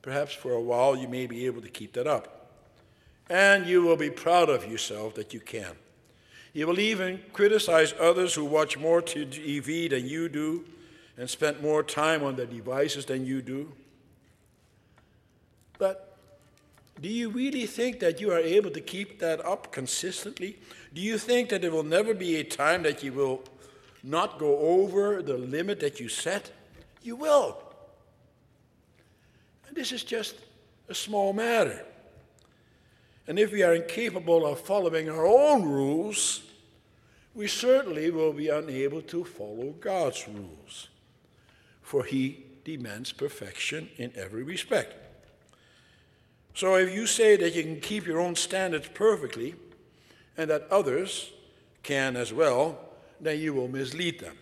perhaps 0.00 0.32
for 0.32 0.52
a 0.52 0.62
while 0.62 0.96
you 0.96 1.08
may 1.08 1.26
be 1.26 1.44
able 1.44 1.60
to 1.60 1.68
keep 1.68 1.92
that 1.92 2.06
up. 2.06 2.54
And 3.28 3.66
you 3.66 3.82
will 3.82 3.96
be 3.96 4.08
proud 4.08 4.48
of 4.48 4.64
yourself 4.64 5.14
that 5.16 5.34
you 5.34 5.40
can. 5.40 5.76
You 6.54 6.66
will 6.68 6.78
even 6.78 7.20
criticize 7.32 7.92
others 8.00 8.34
who 8.34 8.44
watch 8.44 8.78
more 8.78 9.02
TV 9.02 9.90
than 9.90 10.06
you 10.06 10.28
do 10.28 10.64
and 11.18 11.28
spend 11.28 11.60
more 11.60 11.82
time 11.82 12.22
on 12.22 12.36
their 12.36 12.46
devices 12.46 13.04
than 13.04 13.26
you 13.26 13.42
do. 13.42 13.72
But 15.78 16.16
Do 17.00 17.08
you 17.08 17.28
really 17.28 17.66
think 17.66 18.00
that 18.00 18.20
you 18.20 18.30
are 18.32 18.38
able 18.38 18.70
to 18.70 18.80
keep 18.80 19.18
that 19.18 19.44
up 19.44 19.72
consistently? 19.72 20.58
Do 20.92 21.00
you 21.00 21.18
think 21.18 21.48
that 21.48 21.60
there 21.60 21.72
will 21.72 21.82
never 21.82 22.14
be 22.14 22.36
a 22.36 22.44
time 22.44 22.82
that 22.84 23.02
you 23.02 23.12
will 23.12 23.42
not 24.02 24.38
go 24.38 24.58
over 24.58 25.22
the 25.22 25.36
limit 25.36 25.80
that 25.80 25.98
you 25.98 26.08
set? 26.08 26.52
You 27.02 27.16
will. 27.16 27.62
And 29.66 29.76
this 29.76 29.90
is 29.90 30.04
just 30.04 30.36
a 30.88 30.94
small 30.94 31.32
matter. 31.32 31.84
And 33.26 33.38
if 33.38 33.52
we 33.52 33.62
are 33.62 33.74
incapable 33.74 34.46
of 34.46 34.60
following 34.60 35.08
our 35.08 35.26
own 35.26 35.62
rules, 35.62 36.42
we 37.34 37.48
certainly 37.48 38.10
will 38.10 38.32
be 38.32 38.48
unable 38.48 39.02
to 39.02 39.24
follow 39.24 39.74
God's 39.80 40.26
rules, 40.28 40.88
for 41.82 42.04
He 42.04 42.44
demands 42.64 43.12
perfection 43.12 43.88
in 43.96 44.12
every 44.14 44.42
respect. 44.42 44.94
So 46.54 46.76
if 46.76 46.94
you 46.94 47.06
say 47.06 47.36
that 47.36 47.54
you 47.54 47.62
can 47.62 47.80
keep 47.80 48.06
your 48.06 48.20
own 48.20 48.36
standards 48.36 48.88
perfectly 48.94 49.56
and 50.36 50.48
that 50.50 50.68
others 50.70 51.32
can 51.82 52.16
as 52.16 52.32
well, 52.32 52.78
then 53.20 53.40
you 53.40 53.52
will 53.52 53.68
mislead 53.68 54.20
them. 54.20 54.36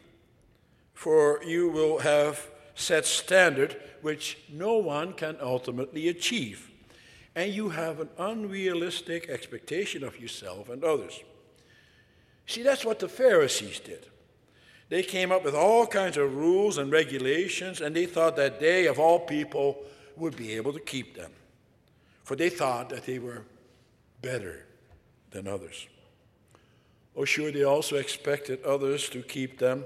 For 0.92 1.40
you 1.44 1.68
will 1.70 2.00
have 2.00 2.50
set 2.74 3.06
standard 3.06 3.80
which 4.02 4.38
no 4.52 4.74
one 4.74 5.14
can 5.14 5.36
ultimately 5.40 6.08
achieve. 6.08 6.70
And 7.34 7.52
you 7.52 7.70
have 7.70 8.00
an 8.00 8.10
unrealistic 8.18 9.28
expectation 9.28 10.04
of 10.04 10.20
yourself 10.20 10.68
and 10.68 10.84
others. 10.84 11.20
See, 12.46 12.62
that's 12.62 12.84
what 12.84 12.98
the 12.98 13.08
Pharisees 13.08 13.80
did. 13.80 14.06
They 14.88 15.02
came 15.02 15.32
up 15.32 15.42
with 15.42 15.54
all 15.54 15.86
kinds 15.86 16.18
of 16.18 16.36
rules 16.36 16.76
and 16.76 16.92
regulations, 16.92 17.80
and 17.80 17.96
they 17.96 18.04
thought 18.04 18.36
that 18.36 18.60
they, 18.60 18.86
of 18.86 18.98
all 18.98 19.20
people, 19.20 19.78
would 20.16 20.36
be 20.36 20.52
able 20.52 20.74
to 20.74 20.80
keep 20.80 21.16
them. 21.16 21.32
For 22.24 22.36
they 22.36 22.50
thought 22.50 22.90
that 22.90 23.06
they 23.06 23.18
were 23.18 23.44
better 24.20 24.66
than 25.30 25.48
others. 25.48 25.88
Oh, 27.16 27.24
sure, 27.24 27.50
they 27.50 27.64
also 27.64 27.96
expected 27.96 28.62
others 28.64 29.08
to 29.10 29.22
keep 29.22 29.58
them, 29.58 29.84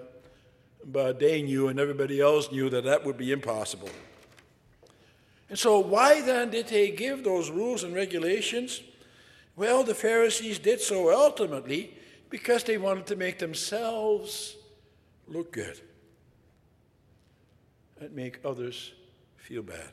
but 0.85 1.19
they 1.19 1.43
knew 1.43 1.69
and 1.69 1.79
everybody 1.79 2.21
else 2.21 2.51
knew 2.51 2.69
that 2.71 2.85
that 2.85 3.05
would 3.05 3.17
be 3.17 3.33
impossible. 3.33 3.91
And 5.49 5.59
so, 5.59 5.79
why 5.79 6.21
then 6.21 6.51
did 6.51 6.69
they 6.69 6.91
give 6.91 7.23
those 7.23 7.51
rules 7.51 7.85
and 7.85 7.95
regulations? 7.95 8.83
Well, 9.55 9.85
the 9.85 9.95
Pharisees 9.95 10.59
did 10.59 10.81
so 10.81 11.13
ultimately 11.13 11.95
because 12.31 12.65
they 12.65 12.79
wanted 12.79 13.07
to 13.07 13.17
make 13.17 13.39
themselves 13.39 14.57
look 15.29 15.53
good 15.53 15.81
and 18.01 18.13
make 18.15 18.39
others 18.45 18.93
feel 19.37 19.63
bad. 19.63 19.91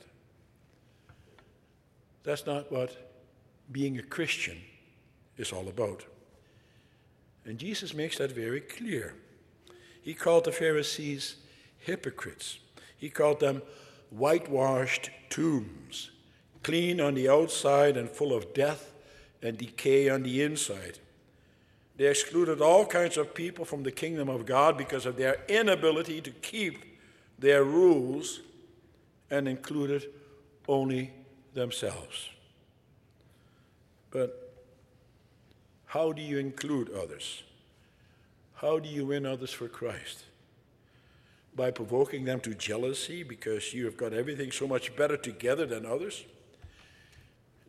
That's 2.24 2.45
not 2.45 2.72
what 2.72 3.12
being 3.72 3.98
a 3.98 4.03
Christian 4.03 4.57
is 5.38 5.51
all 5.51 5.67
about. 5.67 6.05
And 7.45 7.57
Jesus 7.57 7.93
makes 7.93 8.17
that 8.17 8.31
very 8.31 8.62
clear. 8.62 9.15
He 10.01 10.13
called 10.13 10.45
the 10.45 10.51
Pharisees 10.51 11.36
hypocrites. 11.79 12.60
He 12.98 13.10
called 13.10 13.39
them 13.39 13.62
whitewashed 14.17 15.10
tombs, 15.29 16.12
clean 16.62 17.01
on 17.01 17.15
the 17.15 17.27
outside 17.27 17.98
and 17.98 18.10
full 18.10 18.34
of 18.34 18.53
death 18.53 18.93
and 19.41 19.58
decay 19.58 20.10
on 20.10 20.24
the 20.24 20.41
inside. 20.41 21.00
They 21.98 22.08
excluded 22.08 22.62
all 22.62 22.86
kinds 22.86 23.17
of 23.17 23.34
people 23.34 23.65
from 23.65 23.84
the 23.84 23.91
kingdom 23.91 24.29
of 24.29 24.46
God 24.46 24.77
because 24.77 25.05
of 25.05 25.17
their 25.17 25.38
inability 25.48 26.22
to 26.22 26.32
keep 26.32 27.00
their 27.38 27.63
rules 27.63 28.39
and 29.29 29.48
included 29.48 30.10
only 30.67 31.12
themselves. 31.53 32.29
But 34.12 34.53
how 35.86 36.12
do 36.12 36.22
you 36.22 36.38
include 36.38 36.89
others? 36.91 37.43
How 38.55 38.79
do 38.79 38.88
you 38.88 39.08
win 39.08 39.25
others 39.25 39.51
for 39.51 39.67
Christ? 39.67 40.24
By 41.55 41.72
provoking 41.72 42.25
them 42.25 42.39
to 42.42 42.55
jealousy 42.55 43.24
because 43.24 43.74
you 43.74 43.85
have 43.85 43.96
got 43.96 44.13
everything 44.13 44.51
so 44.51 44.68
much 44.68 44.96
better 44.96 45.18
together 45.18 45.66
than 45.66 45.85
others? 45.85 46.25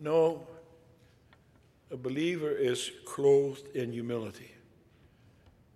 No, 0.01 0.47
a 1.91 1.97
believer 1.97 2.51
is 2.51 2.91
clothed 3.05 3.77
in 3.77 3.93
humility 3.93 4.51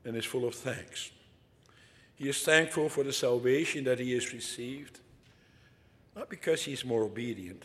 and 0.05 0.17
is 0.17 0.25
full 0.25 0.47
of 0.47 0.55
thanks. 0.55 1.11
He 2.17 2.29
is 2.29 2.43
thankful 2.43 2.89
for 2.89 3.05
the 3.05 3.13
salvation 3.13 3.85
that 3.85 4.01
he 4.01 4.13
has 4.15 4.33
received, 4.33 4.99
not 6.17 6.29
because 6.29 6.65
he's 6.65 6.85
more 6.85 7.05
obedient 7.05 7.63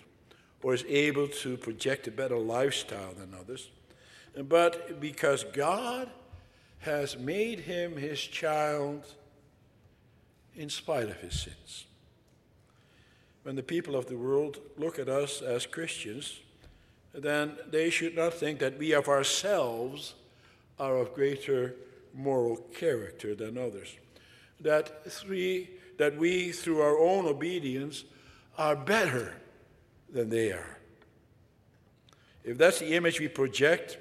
or 0.62 0.73
is 0.73 0.86
able 0.88 1.27
to 1.27 1.58
project 1.58 2.08
a 2.08 2.12
better 2.12 2.38
lifestyle 2.38 3.13
than 3.13 3.34
others, 3.34 3.69
but 4.47 4.99
because 4.99 5.43
God 5.43 6.10
has 6.79 7.17
made 7.17 7.62
him 7.62 7.97
his 7.97 8.19
child 8.19 9.06
in 10.55 10.69
spite 10.69 11.09
of 11.09 11.17
his 11.17 11.39
sins. 11.39 11.85
When 13.43 13.55
the 13.55 13.63
people 13.63 13.95
of 13.95 14.07
the 14.07 14.17
world 14.17 14.59
look 14.77 14.99
at 14.99 15.09
us 15.09 15.41
as 15.41 15.65
Christians, 15.65 16.39
then 17.13 17.57
they 17.69 17.89
should 17.89 18.15
not 18.15 18.33
think 18.33 18.59
that 18.59 18.77
we 18.77 18.93
of 18.93 19.07
ourselves 19.07 20.15
are 20.79 20.97
of 20.97 21.13
greater 21.13 21.75
moral 22.13 22.57
character 22.73 23.35
than 23.35 23.57
others. 23.57 23.95
That, 24.61 25.11
three, 25.11 25.69
that 25.97 26.17
we, 26.17 26.51
through 26.51 26.81
our 26.81 26.97
own 26.97 27.25
obedience, 27.25 28.03
are 28.57 28.75
better 28.75 29.35
than 30.11 30.29
they 30.29 30.51
are. 30.51 30.77
If 32.43 32.57
that's 32.57 32.79
the 32.79 32.93
image 32.93 33.19
we 33.19 33.27
project 33.27 33.97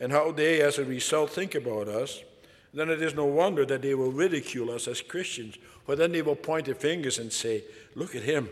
and 0.00 0.12
how 0.12 0.32
they, 0.32 0.60
as 0.60 0.78
a 0.78 0.84
result, 0.84 1.30
think 1.30 1.54
about 1.54 1.88
us, 1.88 2.22
then 2.74 2.90
it 2.90 3.02
is 3.02 3.14
no 3.14 3.24
wonder 3.24 3.64
that 3.66 3.82
they 3.82 3.94
will 3.94 4.12
ridicule 4.12 4.70
us 4.70 4.86
as 4.88 5.00
Christians, 5.00 5.56
or 5.88 5.96
then 5.96 6.12
they 6.12 6.22
will 6.22 6.36
point 6.36 6.66
their 6.66 6.76
fingers 6.76 7.18
and 7.18 7.32
say, 7.32 7.64
Look 7.96 8.14
at 8.14 8.22
him. 8.22 8.48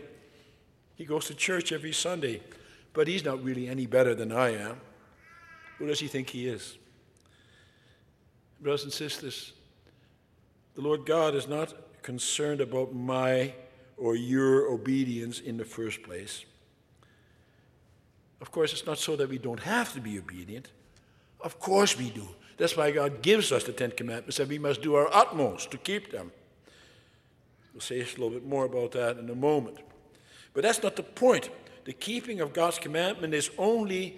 He 0.95 1.05
goes 1.05 1.27
to 1.27 1.35
church 1.35 1.71
every 1.71 1.93
Sunday 1.93 2.41
but 2.97 3.07
he's 3.07 3.23
not 3.23 3.43
really 3.43 3.69
any 3.69 3.85
better 3.85 4.15
than 4.15 4.31
I 4.31 4.55
am. 4.55 4.81
Who 5.77 5.85
does 5.85 5.99
he 5.99 6.07
think 6.07 6.31
he 6.31 6.47
is? 6.47 6.79
Brothers 8.59 8.85
and 8.85 8.91
sisters, 8.91 9.53
the 10.73 10.81
Lord 10.81 11.05
God 11.05 11.35
is 11.35 11.47
not 11.47 11.75
concerned 12.01 12.59
about 12.59 12.95
my 12.95 13.53
or 13.97 14.15
your 14.15 14.71
obedience 14.71 15.39
in 15.39 15.57
the 15.57 15.63
first 15.63 16.01
place. 16.01 16.43
Of 18.41 18.51
course, 18.51 18.73
it's 18.73 18.87
not 18.87 18.97
so 18.97 19.15
that 19.15 19.29
we 19.29 19.37
don't 19.37 19.59
have 19.59 19.93
to 19.93 20.01
be 20.01 20.17
obedient. 20.17 20.71
Of 21.41 21.59
course 21.59 21.95
we 21.95 22.09
do. 22.09 22.27
That's 22.57 22.75
why 22.75 22.89
God 22.89 23.21
gives 23.21 23.51
us 23.51 23.63
the 23.63 23.73
Ten 23.73 23.91
Commandments, 23.91 24.39
and 24.39 24.49
we 24.49 24.57
must 24.57 24.81
do 24.81 24.95
our 24.95 25.07
utmost 25.13 25.69
to 25.69 25.77
keep 25.77 26.11
them. 26.11 26.31
We'll 27.77 27.83
say 27.83 27.99
a 27.99 28.05
little 28.05 28.31
bit 28.31 28.43
more 28.43 28.65
about 28.65 28.93
that 28.93 29.19
in 29.19 29.29
a 29.29 29.35
moment. 29.35 29.77
But 30.55 30.63
that's 30.63 30.81
not 30.81 30.95
the 30.95 31.03
point 31.03 31.51
the 31.85 31.93
keeping 31.93 32.41
of 32.41 32.51
God's 32.51 32.79
commandment 32.79 33.35
is 33.35 33.51
only 33.55 34.17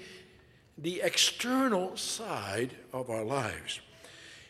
the 0.78 1.02
external 1.02 1.98
side 1.98 2.74
of 2.93 3.10
our 3.10 3.26
lives. 3.26 3.82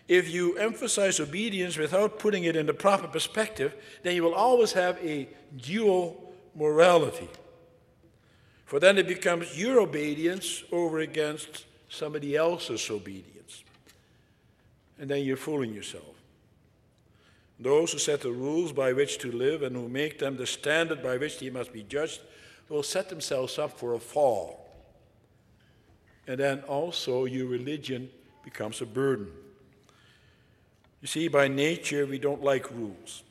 If 0.07 0.29
you 0.29 0.59
emphasize 0.59 1.19
obedience 1.19 1.75
without 1.75 2.19
putting 2.19 2.43
it 2.43 2.55
in 2.55 2.67
the 2.67 2.73
proper 2.75 3.07
perspective, 3.07 3.73
then 4.03 4.15
you 4.15 4.21
will 4.21 4.35
always 4.35 4.73
have 4.73 4.99
a 5.03 5.27
dual 5.57 6.31
morality. 6.53 7.29
For 8.67 8.79
then 8.79 8.99
it 8.99 9.07
becomes 9.07 9.57
your 9.59 9.79
obedience 9.79 10.63
over 10.71 10.99
against 10.99 11.65
somebody 11.89 12.35
else's 12.35 12.87
obedience. 12.91 13.63
And 14.99 15.09
then 15.09 15.23
you're 15.23 15.35
fooling 15.35 15.73
yourself. 15.73 16.18
Those 17.59 17.91
who 17.91 17.97
set 17.97 18.21
the 18.21 18.31
rules 18.31 18.71
by 18.71 18.93
which 18.93 19.17
to 19.19 19.31
live 19.31 19.63
and 19.63 19.75
who 19.75 19.89
make 19.89 20.17
them 20.17 20.37
the 20.37 20.47
standard 20.47 21.03
by 21.03 21.17
which 21.17 21.39
they 21.39 21.49
must 21.49 21.73
be 21.73 21.83
judged 21.83 22.21
will 22.69 22.83
set 22.83 23.09
themselves 23.09 23.59
up 23.59 23.77
for 23.77 23.93
a 23.95 23.99
fall. 23.99 24.69
And 26.25 26.39
then 26.39 26.61
also 26.61 27.25
your 27.25 27.47
religion 27.47 28.09
becomes 28.43 28.81
a 28.81 28.85
burden. 28.85 29.31
You 31.01 31.07
see, 31.07 31.27
by 31.27 31.47
nature, 31.47 32.05
we 32.05 32.19
don't 32.19 32.43
like 32.43 32.71
rules. 32.71 33.23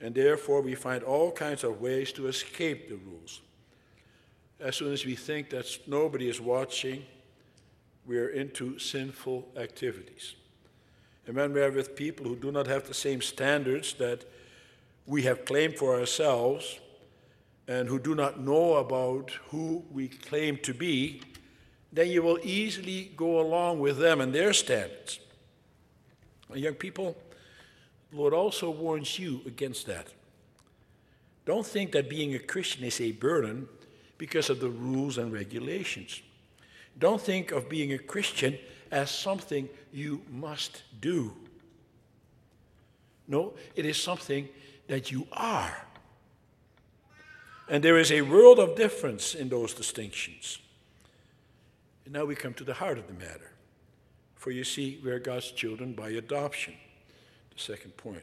And 0.00 0.14
therefore, 0.14 0.60
we 0.60 0.74
find 0.74 1.02
all 1.02 1.30
kinds 1.30 1.64
of 1.64 1.80
ways 1.80 2.12
to 2.12 2.26
escape 2.26 2.88
the 2.88 2.96
rules. 2.96 3.40
As 4.60 4.76
soon 4.76 4.92
as 4.92 5.04
we 5.06 5.14
think 5.14 5.50
that 5.50 5.66
nobody 5.86 6.28
is 6.28 6.40
watching, 6.40 7.04
we're 8.06 8.30
into 8.30 8.78
sinful 8.78 9.48
activities. 9.56 10.34
And 11.26 11.36
when 11.36 11.52
we 11.52 11.60
are 11.60 11.70
with 11.70 11.96
people 11.96 12.26
who 12.26 12.36
do 12.36 12.52
not 12.52 12.66
have 12.66 12.86
the 12.86 12.94
same 12.94 13.20
standards 13.20 13.94
that 13.94 14.24
we 15.06 15.22
have 15.22 15.44
claimed 15.44 15.76
for 15.76 15.98
ourselves, 15.98 16.78
and 17.68 17.88
who 17.88 17.98
do 17.98 18.14
not 18.14 18.40
know 18.40 18.74
about 18.74 19.30
who 19.48 19.84
we 19.90 20.08
claim 20.08 20.56
to 20.58 20.72
be, 20.72 21.20
then 21.92 22.08
you 22.08 22.22
will 22.22 22.38
easily 22.42 23.12
go 23.16 23.40
along 23.40 23.80
with 23.80 23.98
them 23.98 24.20
and 24.20 24.32
their 24.32 24.52
standards. 24.52 25.18
Young 26.54 26.74
people, 26.74 27.16
the 28.10 28.16
Lord 28.16 28.32
also 28.32 28.70
warns 28.70 29.18
you 29.18 29.40
against 29.46 29.86
that. 29.86 30.08
Don't 31.44 31.66
think 31.66 31.92
that 31.92 32.08
being 32.08 32.34
a 32.34 32.38
Christian 32.38 32.84
is 32.84 33.00
a 33.00 33.12
burden 33.12 33.68
because 34.18 34.48
of 34.48 34.60
the 34.60 34.70
rules 34.70 35.18
and 35.18 35.32
regulations. 35.32 36.22
Don't 36.98 37.20
think 37.20 37.50
of 37.50 37.68
being 37.68 37.92
a 37.92 37.98
Christian 37.98 38.58
as 38.90 39.10
something 39.10 39.68
you 39.96 40.22
must 40.30 40.82
do. 41.00 41.32
No, 43.26 43.54
it 43.74 43.86
is 43.86 43.96
something 43.96 44.48
that 44.88 45.10
you 45.10 45.26
are. 45.32 45.74
And 47.68 47.82
there 47.82 47.98
is 47.98 48.12
a 48.12 48.22
world 48.22 48.58
of 48.58 48.76
difference 48.76 49.34
in 49.34 49.48
those 49.48 49.74
distinctions. 49.74 50.58
And 52.04 52.14
now 52.14 52.24
we 52.24 52.36
come 52.36 52.54
to 52.54 52.64
the 52.64 52.74
heart 52.74 52.98
of 52.98 53.08
the 53.08 53.14
matter. 53.14 53.50
For 54.36 54.50
you 54.52 54.62
see, 54.62 55.00
we 55.02 55.10
are 55.10 55.18
God's 55.18 55.50
children 55.50 55.94
by 55.94 56.10
adoption. 56.10 56.74
The 57.54 57.60
second 57.60 57.96
point. 57.96 58.22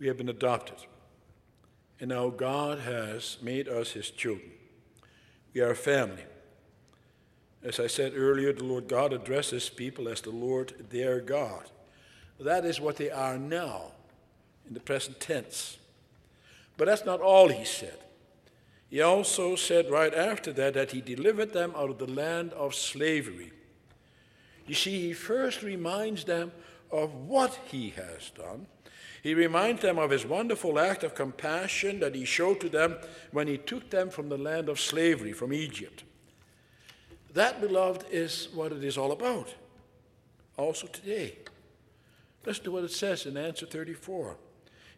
We 0.00 0.08
have 0.08 0.16
been 0.16 0.30
adopted. 0.30 0.78
And 2.00 2.08
now 2.08 2.30
God 2.30 2.80
has 2.80 3.36
made 3.40 3.68
us 3.68 3.92
his 3.92 4.10
children. 4.10 4.50
We 5.52 5.60
are 5.60 5.70
a 5.70 5.76
family. 5.76 6.24
As 7.64 7.80
I 7.80 7.86
said 7.86 8.12
earlier, 8.14 8.52
the 8.52 8.62
Lord 8.62 8.88
God 8.88 9.14
addresses 9.14 9.70
people 9.70 10.06
as 10.08 10.20
the 10.20 10.30
Lord 10.30 10.86
their 10.90 11.20
God. 11.20 11.64
That 12.38 12.66
is 12.66 12.80
what 12.80 12.96
they 12.96 13.10
are 13.10 13.38
now, 13.38 13.92
in 14.68 14.74
the 14.74 14.80
present 14.80 15.18
tense. 15.18 15.78
But 16.76 16.86
that's 16.86 17.06
not 17.06 17.22
all 17.22 17.48
he 17.48 17.64
said. 17.64 17.98
He 18.90 19.00
also 19.00 19.56
said 19.56 19.90
right 19.90 20.14
after 20.14 20.52
that 20.52 20.74
that 20.74 20.90
he 20.90 21.00
delivered 21.00 21.52
them 21.52 21.72
out 21.74 21.88
of 21.88 21.98
the 21.98 22.10
land 22.10 22.52
of 22.52 22.74
slavery. 22.74 23.52
You 24.66 24.74
see, 24.74 25.00
he 25.00 25.12
first 25.14 25.62
reminds 25.62 26.24
them 26.24 26.52
of 26.90 27.14
what 27.14 27.58
he 27.66 27.90
has 27.90 28.30
done. 28.30 28.66
He 29.22 29.34
reminds 29.34 29.80
them 29.80 29.98
of 29.98 30.10
his 30.10 30.26
wonderful 30.26 30.78
act 30.78 31.02
of 31.02 31.14
compassion 31.14 31.98
that 32.00 32.14
he 32.14 32.26
showed 32.26 32.60
to 32.60 32.68
them 32.68 32.96
when 33.32 33.48
he 33.48 33.56
took 33.56 33.88
them 33.88 34.10
from 34.10 34.28
the 34.28 34.36
land 34.36 34.68
of 34.68 34.78
slavery, 34.78 35.32
from 35.32 35.52
Egypt. 35.52 36.04
That, 37.34 37.60
beloved, 37.60 38.06
is 38.10 38.48
what 38.54 38.72
it 38.72 38.82
is 38.82 38.96
all 38.96 39.12
about, 39.12 39.52
also 40.56 40.86
today. 40.86 41.36
Listen 42.46 42.64
to 42.64 42.70
what 42.70 42.84
it 42.84 42.92
says 42.92 43.26
in 43.26 43.36
answer 43.36 43.66
34. 43.66 44.36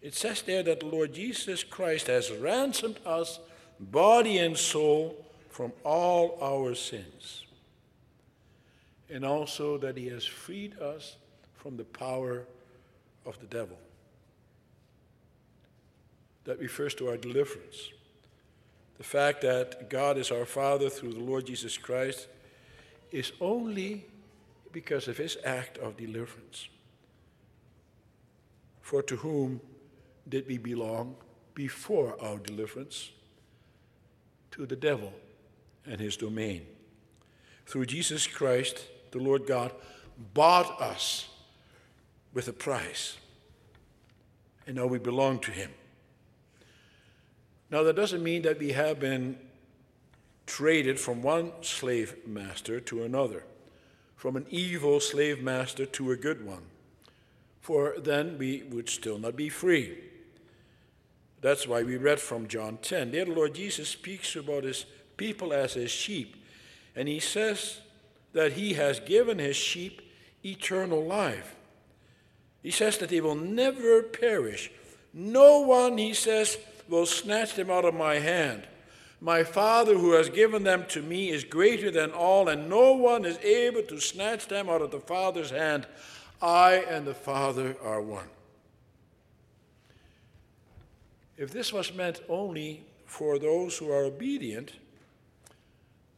It 0.02 0.14
says 0.14 0.42
there 0.42 0.62
that 0.62 0.80
the 0.80 0.86
Lord 0.86 1.14
Jesus 1.14 1.64
Christ 1.64 2.08
has 2.08 2.30
ransomed 2.30 2.98
us, 3.06 3.40
body 3.80 4.38
and 4.38 4.56
soul, 4.56 5.24
from 5.48 5.72
all 5.82 6.38
our 6.42 6.74
sins. 6.74 7.44
And 9.08 9.24
also 9.24 9.78
that 9.78 9.96
he 9.96 10.08
has 10.08 10.26
freed 10.26 10.78
us 10.78 11.16
from 11.54 11.78
the 11.78 11.84
power 11.84 12.44
of 13.24 13.40
the 13.40 13.46
devil. 13.46 13.78
That 16.44 16.58
refers 16.58 16.94
to 16.96 17.08
our 17.08 17.16
deliverance. 17.16 17.88
The 18.98 19.04
fact 19.04 19.42
that 19.42 19.90
God 19.90 20.16
is 20.16 20.30
our 20.30 20.46
Father 20.46 20.88
through 20.88 21.12
the 21.12 21.20
Lord 21.20 21.46
Jesus 21.46 21.76
Christ 21.76 22.28
is 23.12 23.32
only 23.40 24.06
because 24.72 25.08
of 25.08 25.16
his 25.16 25.36
act 25.44 25.78
of 25.78 25.96
deliverance. 25.96 26.68
For 28.80 29.02
to 29.02 29.16
whom 29.16 29.60
did 30.28 30.46
we 30.46 30.58
belong 30.58 31.16
before 31.54 32.16
our 32.22 32.38
deliverance? 32.38 33.10
To 34.52 34.66
the 34.66 34.76
devil 34.76 35.12
and 35.84 36.00
his 36.00 36.16
domain. 36.16 36.66
Through 37.66 37.86
Jesus 37.86 38.26
Christ, 38.26 38.86
the 39.10 39.18
Lord 39.18 39.46
God 39.46 39.72
bought 40.34 40.80
us 40.80 41.28
with 42.32 42.48
a 42.48 42.52
price. 42.52 43.16
And 44.66 44.76
now 44.76 44.86
we 44.86 44.98
belong 44.98 45.38
to 45.40 45.50
him. 45.50 45.70
Now, 47.70 47.82
that 47.82 47.96
doesn't 47.96 48.22
mean 48.22 48.42
that 48.42 48.58
we 48.58 48.72
have 48.72 49.00
been 49.00 49.38
traded 50.46 51.00
from 51.00 51.22
one 51.22 51.52
slave 51.62 52.26
master 52.26 52.80
to 52.80 53.02
another, 53.02 53.42
from 54.14 54.36
an 54.36 54.46
evil 54.50 55.00
slave 55.00 55.42
master 55.42 55.86
to 55.86 56.12
a 56.12 56.16
good 56.16 56.46
one 56.46 56.62
for 57.66 57.94
then 57.98 58.38
we 58.38 58.62
would 58.70 58.88
still 58.88 59.18
not 59.18 59.34
be 59.34 59.48
free. 59.48 59.98
That's 61.40 61.66
why 61.66 61.82
we 61.82 61.96
read 61.96 62.20
from 62.20 62.46
John 62.46 62.78
10. 62.80 63.10
There, 63.10 63.24
the 63.24 63.32
Lord 63.32 63.56
Jesus 63.56 63.88
speaks 63.88 64.36
about 64.36 64.62
his 64.62 64.86
people 65.16 65.52
as 65.52 65.74
his 65.74 65.90
sheep, 65.90 66.36
and 66.94 67.08
he 67.08 67.18
says 67.18 67.80
that 68.34 68.52
he 68.52 68.74
has 68.74 69.00
given 69.00 69.40
his 69.40 69.56
sheep 69.56 70.00
eternal 70.44 71.04
life. 71.04 71.56
He 72.62 72.70
says 72.70 72.98
that 72.98 73.08
they 73.08 73.20
will 73.20 73.34
never 73.34 74.00
perish. 74.04 74.70
No 75.12 75.58
one, 75.58 75.98
he 75.98 76.14
says, 76.14 76.58
will 76.88 77.06
snatch 77.06 77.54
them 77.54 77.70
out 77.70 77.84
of 77.84 77.94
my 77.94 78.14
hand. 78.14 78.66
My 79.20 79.44
Father 79.44 79.96
who 79.96 80.12
has 80.12 80.28
given 80.28 80.62
them 80.64 80.84
to 80.88 81.02
me 81.02 81.30
is 81.30 81.44
greater 81.44 81.90
than 81.90 82.12
all, 82.12 82.48
and 82.48 82.68
no 82.68 82.92
one 82.92 83.24
is 83.24 83.38
able 83.38 83.82
to 83.82 83.98
snatch 83.98 84.46
them 84.46 84.68
out 84.68 84.82
of 84.82 84.90
the 84.90 85.00
Father's 85.00 85.50
hand. 85.50 85.86
I 86.40 86.84
and 86.88 87.06
the 87.06 87.14
Father 87.14 87.76
are 87.82 88.02
one. 88.02 88.28
If 91.36 91.50
this 91.50 91.72
was 91.72 91.94
meant 91.94 92.20
only 92.28 92.84
for 93.04 93.38
those 93.38 93.78
who 93.78 93.90
are 93.90 94.04
obedient, 94.04 94.72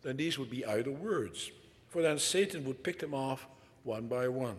then 0.02 0.16
these 0.16 0.38
would 0.38 0.50
be 0.50 0.64
idle 0.64 0.94
words. 0.94 1.50
For 1.88 2.02
then 2.02 2.18
Satan 2.18 2.64
would 2.64 2.82
pick 2.82 2.98
them 2.98 3.14
off 3.14 3.46
one 3.84 4.06
by 4.06 4.28
one. 4.28 4.56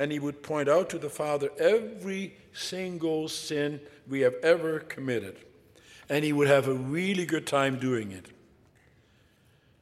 And 0.00 0.10
he 0.10 0.18
would 0.18 0.42
point 0.42 0.66
out 0.66 0.88
to 0.90 0.98
the 0.98 1.10
Father 1.10 1.50
every 1.58 2.34
single 2.54 3.28
sin 3.28 3.82
we 4.08 4.20
have 4.20 4.32
ever 4.42 4.80
committed. 4.80 5.36
And 6.08 6.24
he 6.24 6.32
would 6.32 6.48
have 6.48 6.66
a 6.68 6.72
really 6.72 7.26
good 7.26 7.46
time 7.46 7.78
doing 7.78 8.10
it. 8.10 8.28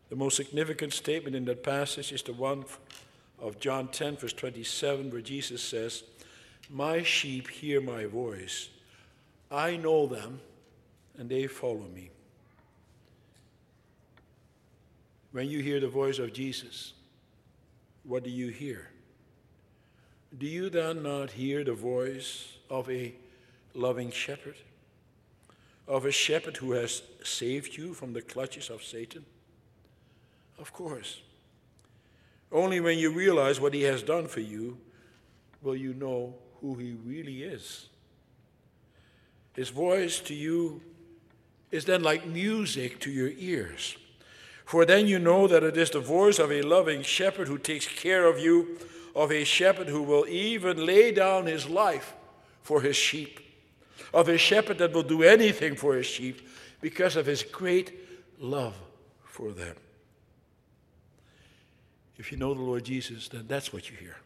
The 0.09 0.17
most 0.17 0.37
significant 0.37 0.93
statement 0.93 1.37
in 1.37 1.45
that 1.45 1.63
passage 1.63 2.11
is 2.11 2.25
the 2.25 2.33
one 2.33 2.65
of 3.39 3.61
John 3.61 3.87
10, 3.87 4.17
verse 4.17 4.33
27, 4.33 5.13
where 5.13 5.21
Jesus 5.21 5.63
says, 5.63 6.03
My 6.69 7.05
sheep 7.05 7.49
hear 7.49 7.81
my 7.81 8.07
voice. 8.07 8.71
I 9.53 9.77
know 9.77 10.09
them, 10.09 10.41
and 11.17 11.29
they 11.29 11.47
follow 11.47 11.87
me. 11.95 12.11
When 15.31 15.49
you 15.49 15.61
hear 15.61 15.79
the 15.79 15.87
voice 15.87 16.19
of 16.19 16.33
Jesus, 16.33 16.95
what 18.03 18.25
do 18.25 18.31
you 18.31 18.49
hear? 18.49 18.91
Do 20.37 20.47
you 20.47 20.69
then 20.69 21.03
not 21.03 21.33
hear 21.33 21.65
the 21.65 21.75
voice 21.75 22.59
of 22.69 22.91
a 22.91 23.15
loving 23.75 24.11
shepherd? 24.11 24.57
Of 25.87 26.05
a 26.05 26.13
shepherd 26.13 26.59
who 26.59 26.73
has 26.73 27.03
saved 27.25 27.77
you 27.77 27.95
from 27.95 28.13
the 28.13 28.21
clutches 28.21 28.69
of 28.69 28.83
Satan? 28.83 29.25
Of 30.59 30.73
course. 30.73 31.23
Only 32.53 32.81
when 32.81 32.99
you 32.99 33.11
realize 33.11 33.61
what 33.61 33.75
he 33.75 33.83
has 33.83 34.03
done 34.03 34.27
for 34.27 34.41
you 34.41 34.79
will 35.63 35.77
you 35.77 35.95
know 35.95 36.35
who 36.61 36.75
he 36.75 36.97
really 37.05 37.43
is. 37.43 37.89
His 39.55 39.71
voice 39.71 40.21
to 40.21 40.35
you 40.35 40.81
is 41.71 41.85
then 41.85 42.03
like 42.03 42.27
music 42.27 43.01
to 43.01 43.11
your 43.11 43.31
ears. 43.37 43.97
For 44.65 44.85
then 44.85 45.07
you 45.07 45.19
know 45.19 45.47
that 45.49 45.63
it 45.63 45.77
is 45.77 45.91
the 45.91 46.01
voice 46.01 46.39
of 46.39 46.53
a 46.53 46.63
loving 46.63 47.03
shepherd 47.03 47.49
who 47.49 47.59
takes 47.59 47.87
care 47.87 48.27
of 48.27 48.39
you, 48.39 48.79
of 49.19 49.33
a 49.33 49.43
shepherd 49.43 49.89
who 49.89 50.01
will 50.01 50.25
even 50.29 50.87
lay 50.87 51.11
down 51.11 51.47
his 51.47 51.69
life 51.69 52.15
for 52.63 52.81
his 52.81 52.95
sheep, 52.95 53.41
of 54.15 54.29
a 54.29 54.39
shepherd 54.39 54.79
that 54.79 54.93
will 54.93 55.03
do 55.03 55.25
anything 55.25 55.75
for 55.75 55.97
his 55.97 56.07
sheep 56.07 56.49
because 56.81 57.17
of 57.17 57.27
his 57.27 57.43
great 57.43 57.93
love 58.39 58.77
for 59.25 59.51
them. 59.51 59.75
If 62.17 62.31
you 62.31 62.39
know 62.39 62.55
the 62.55 62.63
Lord 62.63 62.85
Jesus, 62.85 63.27
then 63.27 63.47
that's 63.49 63.73
what 63.73 63.91
you 63.91 63.97
hear. 63.97 64.17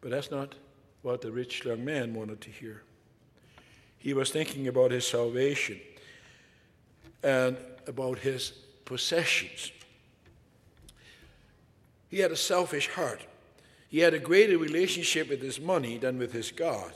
But 0.00 0.12
that's 0.12 0.30
not 0.30 0.54
what 1.02 1.20
the 1.20 1.32
rich 1.32 1.64
young 1.64 1.84
man 1.84 2.14
wanted 2.14 2.40
to 2.42 2.50
hear. 2.50 2.82
He 3.98 4.14
was 4.14 4.30
thinking 4.30 4.68
about 4.68 4.92
his 4.92 5.04
salvation 5.04 5.80
and 7.24 7.56
about 7.88 8.20
his 8.20 8.50
possessions. 8.84 9.72
He 12.14 12.20
had 12.20 12.30
a 12.30 12.36
selfish 12.36 12.90
heart. 12.90 13.22
He 13.88 13.98
had 13.98 14.14
a 14.14 14.20
greater 14.20 14.56
relationship 14.56 15.28
with 15.28 15.42
his 15.42 15.58
money 15.58 15.98
than 15.98 16.16
with 16.16 16.32
his 16.32 16.52
God. 16.52 16.92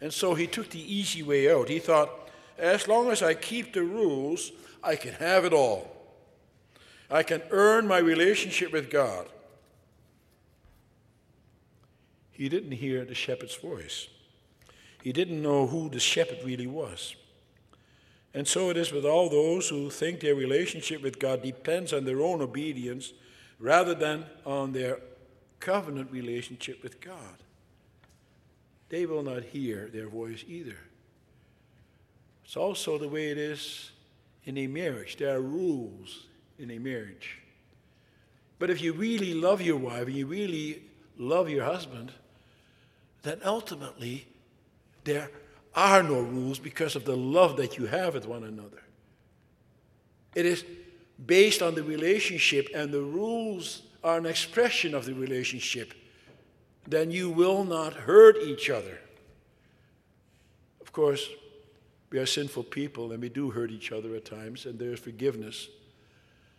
And 0.00 0.12
so 0.14 0.34
he 0.34 0.46
took 0.46 0.70
the 0.70 0.94
easy 0.94 1.20
way 1.20 1.52
out. 1.52 1.68
He 1.68 1.80
thought, 1.80 2.30
as 2.56 2.86
long 2.86 3.10
as 3.10 3.24
I 3.24 3.34
keep 3.34 3.72
the 3.72 3.82
rules, 3.82 4.52
I 4.80 4.94
can 4.94 5.14
have 5.14 5.44
it 5.44 5.52
all. 5.52 5.90
I 7.10 7.24
can 7.24 7.42
earn 7.50 7.88
my 7.88 7.98
relationship 7.98 8.72
with 8.72 8.88
God. 8.88 9.26
He 12.30 12.48
didn't 12.48 12.70
hear 12.70 13.04
the 13.04 13.16
shepherd's 13.16 13.56
voice. 13.56 14.06
He 15.02 15.12
didn't 15.12 15.42
know 15.42 15.66
who 15.66 15.88
the 15.88 15.98
shepherd 15.98 16.38
really 16.44 16.68
was. 16.68 17.16
And 18.32 18.46
so 18.46 18.70
it 18.70 18.76
is 18.76 18.92
with 18.92 19.04
all 19.04 19.28
those 19.28 19.68
who 19.68 19.90
think 19.90 20.20
their 20.20 20.36
relationship 20.36 21.02
with 21.02 21.18
God 21.18 21.42
depends 21.42 21.92
on 21.92 22.04
their 22.04 22.20
own 22.20 22.40
obedience 22.40 23.12
rather 23.62 23.94
than 23.94 24.26
on 24.44 24.72
their 24.72 24.98
covenant 25.60 26.10
relationship 26.10 26.82
with 26.82 27.00
God. 27.00 27.38
They 28.88 29.06
will 29.06 29.22
not 29.22 29.44
hear 29.44 29.88
their 29.90 30.08
voice 30.08 30.44
either. 30.46 30.76
It's 32.44 32.56
also 32.56 32.98
the 32.98 33.08
way 33.08 33.30
it 33.30 33.38
is 33.38 33.92
in 34.44 34.58
a 34.58 34.66
marriage. 34.66 35.16
There 35.16 35.36
are 35.36 35.40
rules 35.40 36.26
in 36.58 36.72
a 36.72 36.78
marriage. 36.78 37.38
But 38.58 38.68
if 38.68 38.82
you 38.82 38.92
really 38.92 39.32
love 39.32 39.62
your 39.62 39.76
wife 39.76 40.08
and 40.08 40.16
you 40.16 40.26
really 40.26 40.82
love 41.16 41.48
your 41.48 41.64
husband, 41.64 42.10
then 43.22 43.40
ultimately 43.44 44.26
there 45.04 45.30
are 45.74 46.02
no 46.02 46.20
rules 46.20 46.58
because 46.58 46.96
of 46.96 47.04
the 47.04 47.16
love 47.16 47.56
that 47.58 47.78
you 47.78 47.86
have 47.86 48.14
with 48.14 48.26
one 48.26 48.42
another. 48.42 48.82
It 50.34 50.46
is 50.46 50.64
based 51.26 51.62
on 51.62 51.74
the 51.74 51.82
relationship, 51.82 52.68
and 52.74 52.92
the 52.92 53.02
rules 53.02 53.82
are 54.02 54.18
an 54.18 54.26
expression 54.26 54.94
of 54.94 55.04
the 55.04 55.14
relationship. 55.14 55.94
Then 56.86 57.10
you 57.10 57.30
will 57.30 57.64
not 57.64 57.92
hurt 57.92 58.36
each 58.38 58.70
other. 58.70 58.98
Of 60.80 60.92
course, 60.92 61.28
we 62.10 62.18
are 62.18 62.26
sinful 62.26 62.64
people 62.64 63.12
and 63.12 63.22
we 63.22 63.28
do 63.28 63.50
hurt 63.50 63.70
each 63.70 63.92
other 63.92 64.14
at 64.14 64.24
times, 64.24 64.66
and 64.66 64.78
there's 64.78 65.00
forgiveness. 65.00 65.68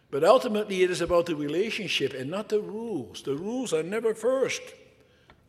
But 0.09 0.23
ultimately, 0.23 0.83
it 0.83 0.91
is 0.91 1.01
about 1.01 1.25
the 1.25 1.35
relationship 1.35 2.13
and 2.13 2.29
not 2.29 2.49
the 2.49 2.61
rules. 2.61 3.23
The 3.23 3.35
rules 3.35 3.73
are 3.73 3.83
never 3.83 4.13
first. 4.13 4.61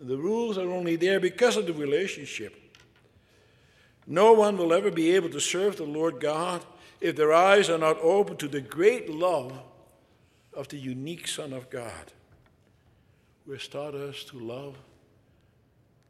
The 0.01 0.17
rules 0.17 0.59
are 0.59 0.71
only 0.71 0.97
there 0.97 1.21
because 1.21 1.57
of 1.57 1.67
the 1.67 1.73
relationship. 1.73 2.55
No 4.07 4.33
one 4.33 4.57
will 4.57 4.73
ever 4.73 4.91
be 4.91 5.13
able 5.13 5.31
to 5.31 5.41
serve 5.41 5.77
the 5.77 5.85
Lord 5.85 6.21
God 6.21 6.65
if 7.05 7.17
their 7.17 7.35
eyes 7.35 7.69
are 7.69 7.77
not 7.77 7.99
open 8.01 8.35
to 8.35 8.49
the 8.49 8.63
great 8.63 9.11
love 9.11 9.53
of 10.55 10.69
the 10.69 10.79
unique 10.79 11.29
Son 11.29 11.53
of 11.53 11.69
God, 11.69 12.15
who 13.45 13.53
has 13.53 13.69
taught 13.69 13.95
us 13.95 14.25
to 14.25 14.39
love 14.39 14.79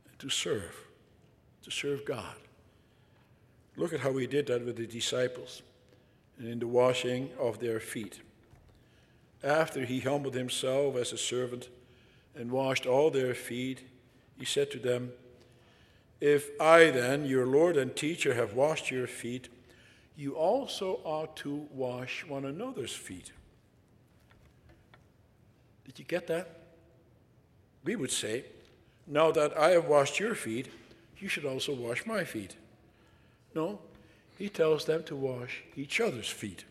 and 0.08 0.16
to 0.20 0.30
serve, 0.30 0.86
to 1.64 1.70
serve 1.72 2.04
God. 2.04 2.36
Look 3.76 3.92
at 3.92 3.98
how 3.98 4.16
he 4.16 4.28
did 4.28 4.46
that 4.46 4.64
with 4.64 4.76
the 4.76 4.86
disciples 4.86 5.62
and 6.38 6.46
in 6.46 6.60
the 6.60 6.68
washing 6.68 7.30
of 7.40 7.58
their 7.58 7.80
feet. 7.80 8.20
After 9.42 9.84
he 9.84 9.98
humbled 9.98 10.36
himself 10.36 10.94
as 10.94 11.12
a 11.12 11.18
servant 11.18 11.70
and 12.36 12.52
washed 12.52 12.86
all 12.86 13.10
their 13.10 13.34
feet, 13.34 13.80
he 14.38 14.44
said 14.44 14.70
to 14.70 14.78
them, 14.78 15.10
If 16.20 16.50
I 16.60 16.92
then, 16.92 17.24
your 17.24 17.46
Lord 17.46 17.76
and 17.76 17.96
teacher, 17.96 18.34
have 18.34 18.54
washed 18.54 18.92
your 18.92 19.08
feet, 19.08 19.48
you 20.16 20.34
also 20.34 21.00
ought 21.04 21.36
to 21.38 21.66
wash 21.72 22.24
one 22.26 22.44
another's 22.44 22.94
feet. 22.94 23.32
Did 25.84 25.98
you 25.98 26.04
get 26.04 26.26
that? 26.28 26.48
We 27.84 27.96
would 27.96 28.10
say, 28.10 28.44
Now 29.06 29.32
that 29.32 29.56
I 29.58 29.70
have 29.70 29.86
washed 29.86 30.20
your 30.20 30.34
feet, 30.34 30.68
you 31.18 31.28
should 31.28 31.44
also 31.44 31.74
wash 31.74 32.06
my 32.06 32.24
feet. 32.24 32.56
No, 33.54 33.80
he 34.38 34.48
tells 34.48 34.84
them 34.84 35.02
to 35.04 35.16
wash 35.16 35.62
each 35.76 36.00
other's 36.00 36.28
feet. 36.28 36.64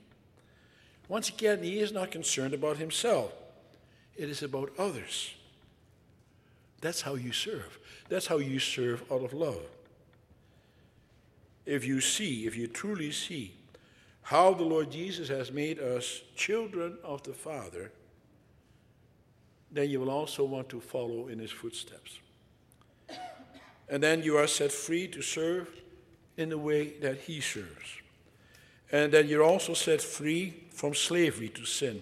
Once 1.08 1.30
again, 1.30 1.62
he 1.64 1.80
is 1.80 1.92
not 1.92 2.12
concerned 2.12 2.54
about 2.54 2.78
himself, 2.78 3.34
it 4.16 4.30
is 4.30 4.42
about 4.42 4.72
others. 4.78 5.34
That's 6.82 7.02
how 7.02 7.16
you 7.16 7.32
serve. 7.32 7.80
That's 8.10 8.28
how 8.28 8.38
you 8.38 8.60
serve 8.60 9.04
out 9.10 9.24
of 9.24 9.34
love 9.34 9.66
if 11.66 11.86
you 11.86 12.02
see, 12.02 12.46
if 12.46 12.56
you 12.56 12.68
truly 12.68 13.12
see 13.12 13.56
how 14.24 14.54
the 14.54 14.64
Lord 14.64 14.92
Jesus 14.92 15.28
has 15.30 15.52
made 15.52 15.80
us 15.80 16.22
children 16.36 16.98
of 17.04 17.24
the 17.24 17.34
Father, 17.34 17.92
then 19.72 19.90
you 19.90 20.00
will 20.00 20.10
also 20.10 20.44
want 20.46 20.70
to 20.70 20.80
follow 20.80 21.28
in 21.28 21.40
his 21.40 21.52
footsteps. 21.52 22.20
And 23.90 24.02
then 24.02 24.24
you 24.24 24.38
are 24.38 24.48
set 24.48 24.72
free 24.72 25.08
to 25.10 25.22
serve 25.22 25.70
in 26.38 26.50
the 26.50 26.58
way 26.58 26.94
that 27.02 27.18
he 27.22 27.42
serves. 27.42 28.02
And 28.92 29.12
then 29.12 29.28
you're 29.28 29.44
also 29.44 29.74
set 29.74 30.02
free 30.02 30.64
from 30.72 30.94
slavery 30.94 31.50
to 31.50 31.66
sin. 31.66 32.02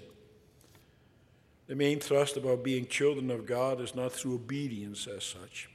The 1.67 1.75
main 1.75 1.99
thrust 1.99 2.37
about 2.37 2.63
being 2.63 2.85
children 2.85 3.31
of 3.31 3.45
God 3.45 3.79
is 3.79 3.95
not 3.95 4.11
through 4.11 4.35
obedience 4.35 5.07
as 5.07 5.23
such, 5.23 5.69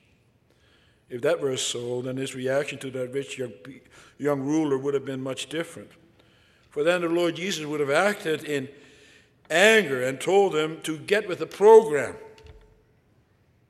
if 1.08 1.22
that 1.22 1.40
were 1.40 1.56
so, 1.56 2.02
then 2.02 2.16
his 2.16 2.34
reaction 2.34 2.78
to 2.80 2.90
that 2.90 3.12
rich 3.12 3.38
young, 3.38 3.52
young 4.18 4.40
ruler 4.40 4.76
would 4.76 4.94
have 4.94 5.04
been 5.04 5.22
much 5.22 5.48
different. 5.48 5.90
For 6.70 6.82
then 6.82 7.02
the 7.02 7.08
Lord 7.08 7.36
Jesus 7.36 7.64
would 7.64 7.80
have 7.80 7.90
acted 7.90 8.44
in 8.44 8.68
anger 9.48 10.02
and 10.02 10.20
told 10.20 10.54
him 10.54 10.80
to 10.82 10.98
get 10.98 11.28
with 11.28 11.38
the 11.38 11.46
program, 11.46 12.16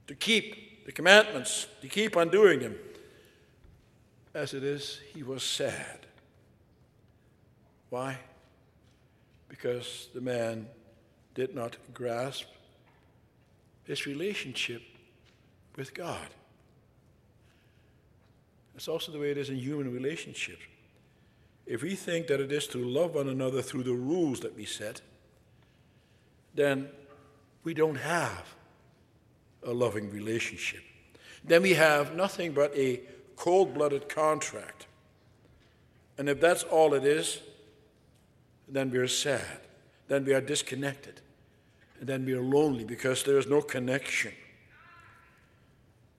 to 0.07 0.15
keep 0.15 0.87
the 0.87 0.93
commandments, 0.93 1.67
to 1.83 1.89
keep 1.89 2.17
on 2.17 2.31
doing 2.31 2.61
them. 2.61 2.77
As 4.35 4.55
it 4.55 4.65
is, 4.65 5.01
he 5.15 5.23
was 5.23 5.43
sad. 5.43 6.07
Why? 7.91 8.19
Because 9.49 10.09
the 10.15 10.21
man 10.21 10.67
did 11.35 11.55
not 11.55 11.77
grasp 11.95 12.47
his 13.85 14.07
relationship 14.07 14.83
with 15.77 15.95
God. 15.95 16.27
It's 18.77 18.89
also 18.89 19.11
the 19.11 19.19
way 19.19 19.31
it 19.31 19.39
is 19.39 19.49
in 19.49 19.57
human 19.57 19.93
relationships. 19.93 20.63
If 21.67 21.83
we 21.83 21.97
think 21.97 22.29
that 22.29 22.41
it 22.41 22.53
is 22.53 22.67
to 22.69 22.79
love 22.79 23.15
one 23.15 23.29
another 23.29 23.63
through 23.63 23.83
the 23.83 23.95
rules 23.95 24.41
that 24.41 24.55
we 24.55 24.67
set, 24.67 25.01
then 26.55 26.89
we 27.65 27.75
don't 27.75 27.97
have 27.97 28.55
a 29.65 29.73
loving 29.73 30.11
relationship. 30.11 30.83
Then 31.43 31.63
we 31.63 31.75
have 31.75 32.15
nothing 32.15 32.53
but 32.53 32.77
a 32.77 33.01
cold 33.35 33.75
blooded 33.75 34.09
contract. 34.09 34.87
And 36.19 36.29
if 36.29 36.41
that's 36.41 36.63
all 36.63 36.95
it 36.95 37.05
is, 37.05 37.41
then 38.69 38.91
we 38.91 38.99
are 38.99 39.09
sad. 39.09 39.61
Then 40.09 40.25
we 40.25 40.35
are 40.35 40.41
disconnected. 40.41 41.21
And 41.99 42.09
then 42.09 42.25
we 42.25 42.35
are 42.35 42.43
lonely 42.43 42.85
because 42.85 43.23
there 43.23 43.39
is 43.39 43.47
no 43.47 43.63
connection. 43.63 44.33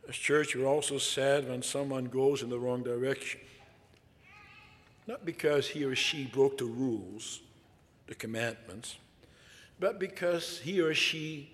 As 0.08 0.16
church, 0.16 0.56
we're 0.56 0.66
also 0.66 0.98
sad 0.98 1.50
when 1.50 1.62
someone 1.62 2.06
goes 2.06 2.42
in 2.42 2.50
the 2.50 2.58
wrong 2.58 2.82
direction. 2.82 3.42
Not 5.06 5.26
because 5.26 5.68
he 5.68 5.84
or 5.84 5.96
she 5.96 6.26
broke 6.26 6.58
the 6.58 6.66
rules, 6.66 7.42
the 8.08 8.16
commandments, 8.16 8.98
but 9.80 10.00
because 10.00 10.60
he 10.60 10.80
or 10.82 10.94
she 10.94 11.52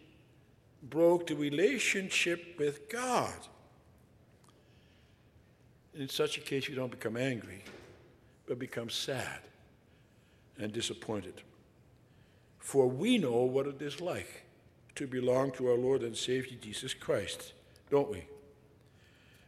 broke 0.84 1.28
the 1.28 1.36
relationship 1.36 2.56
with 2.60 2.90
God. 2.90 3.34
In 5.96 6.10
such 6.10 6.38
a 6.38 6.42
case, 6.42 6.68
you 6.68 6.76
don't 6.76 6.92
become 6.92 7.18
angry, 7.18 7.64
but 8.48 8.60
become 8.60 8.90
sad 8.90 9.40
and 10.60 10.72
disappointed. 10.72 11.42
For 12.60 12.88
we 12.88 13.18
know 13.18 13.44
what 13.44 13.68
it 13.68 13.82
is 13.82 14.00
like 14.00 14.44
to 14.96 15.08
belong 15.08 15.52
to 15.54 15.68
our 15.70 15.78
Lord 15.78 16.02
and 16.02 16.16
Savior 16.16 16.58
Jesus 16.62 16.94
Christ, 16.94 17.54
don't 17.90 18.10
we? 18.10 18.26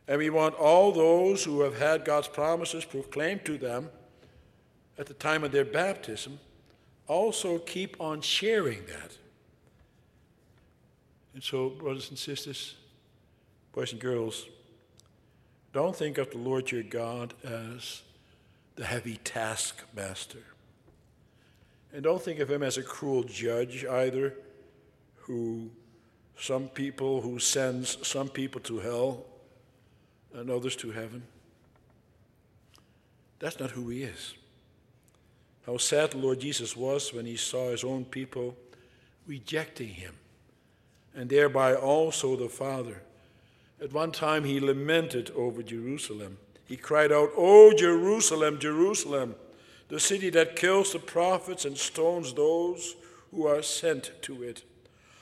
And 0.07 0.19
we 0.19 0.29
want 0.29 0.55
all 0.55 0.91
those 0.91 1.43
who 1.43 1.61
have 1.61 1.77
had 1.77 2.05
God's 2.05 2.27
promises 2.27 2.85
proclaimed 2.85 3.43
to 3.45 3.57
them 3.57 3.89
at 4.97 5.07
the 5.07 5.13
time 5.13 5.43
of 5.43 5.51
their 5.51 5.65
baptism 5.65 6.39
also 7.07 7.59
keep 7.59 7.99
on 7.99 8.21
sharing 8.21 8.85
that. 8.85 9.17
And 11.33 11.43
so, 11.43 11.69
brothers 11.69 12.09
and 12.09 12.17
sisters, 12.17 12.75
boys 13.73 13.91
and 13.91 14.01
girls, 14.01 14.47
don't 15.73 15.95
think 15.95 16.17
of 16.17 16.31
the 16.31 16.37
Lord 16.37 16.71
your 16.71 16.83
God 16.83 17.33
as 17.43 18.01
the 18.75 18.85
heavy 18.85 19.17
taskmaster. 19.23 20.43
And 21.93 22.03
don't 22.03 22.21
think 22.21 22.39
of 22.39 22.49
him 22.49 22.63
as 22.63 22.77
a 22.77 22.83
cruel 22.83 23.23
judge 23.23 23.85
either, 23.85 24.33
who 25.17 25.69
some 26.37 26.67
people 26.69 27.21
who 27.21 27.39
sends 27.39 28.05
some 28.07 28.29
people 28.29 28.61
to 28.61 28.79
hell 28.79 29.25
and 30.35 30.49
others 30.49 30.75
to 30.77 30.91
heaven. 30.91 31.23
That's 33.39 33.59
not 33.59 33.71
who 33.71 33.89
he 33.89 34.03
is. 34.03 34.35
How 35.65 35.77
sad 35.77 36.11
the 36.11 36.17
Lord 36.17 36.39
Jesus 36.39 36.75
was 36.75 37.13
when 37.13 37.25
he 37.25 37.37
saw 37.37 37.71
his 37.71 37.83
own 37.83 38.05
people 38.05 38.55
rejecting 39.27 39.89
him, 39.89 40.13
and 41.15 41.29
thereby 41.29 41.73
also 41.73 42.35
the 42.35 42.49
Father. 42.49 43.01
At 43.81 43.93
one 43.93 44.11
time 44.11 44.43
he 44.43 44.59
lamented 44.59 45.31
over 45.31 45.63
Jerusalem. 45.63 46.37
He 46.65 46.77
cried 46.77 47.11
out, 47.11 47.31
O 47.35 47.73
Jerusalem, 47.73 48.59
Jerusalem, 48.59 49.35
the 49.89 49.99
city 49.99 50.29
that 50.31 50.55
kills 50.55 50.93
the 50.93 50.99
prophets 50.99 51.65
and 51.65 51.77
stones 51.77 52.33
those 52.33 52.95
who 53.31 53.45
are 53.47 53.61
sent 53.61 54.11
to 54.23 54.43
it. 54.43 54.63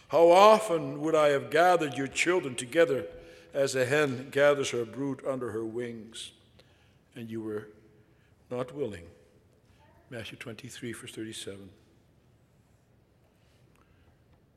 How 0.09 0.29
often 0.29 1.01
would 1.01 1.15
I 1.15 1.29
have 1.29 1.49
gathered 1.49 1.97
your 1.97 2.07
children 2.07 2.55
together 2.55 3.05
as 3.53 3.75
a 3.75 3.85
hen 3.85 4.29
gathers 4.31 4.71
her 4.71 4.85
brood 4.85 5.21
under 5.27 5.51
her 5.51 5.63
wings, 5.63 6.31
and 7.15 7.29
you 7.29 7.41
were 7.41 7.67
not 8.49 8.73
willing. 8.73 9.05
Matthew 10.09 10.37
23, 10.37 10.93
verse 10.93 11.11
37. 11.11 11.69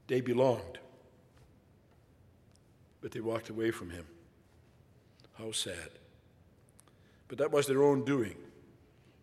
They 0.07 0.21
belonged, 0.21 0.79
but 3.01 3.11
they 3.11 3.21
walked 3.21 3.51
away 3.51 3.71
from 3.71 3.91
him. 3.91 4.07
How 5.39 5.53
sad. 5.53 5.91
But 7.29 7.39
that 7.39 7.51
was 7.51 7.67
their 7.67 7.83
own 7.83 8.05
doing. 8.05 8.37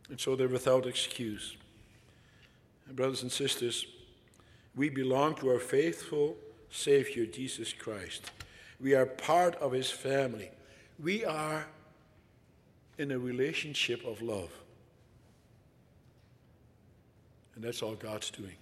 And 0.10 0.20
so 0.20 0.36
they're 0.36 0.48
without 0.48 0.86
excuse. 0.86 1.56
And 2.88 2.96
brothers 2.96 3.24
and 3.24 3.32
sisters, 3.32 3.86
we 4.76 4.90
belong 4.90 5.36
to 5.36 5.50
our 5.50 5.60
faithful 5.60 6.36
Savior, 6.70 7.26
Jesus 7.26 7.72
Christ. 7.72 8.30
We 8.84 8.96
are 8.96 9.06
part 9.06 9.56
of 9.56 9.72
his 9.72 9.90
family. 9.90 10.52
We 11.02 11.24
are 11.24 11.66
in 12.98 13.12
a 13.12 13.18
relationship 13.18 14.06
of 14.06 14.22
love. 14.22 14.52
And 17.56 17.64
that's 17.64 17.82
all 17.82 17.96
God's 17.96 18.30
doing. 18.30 18.58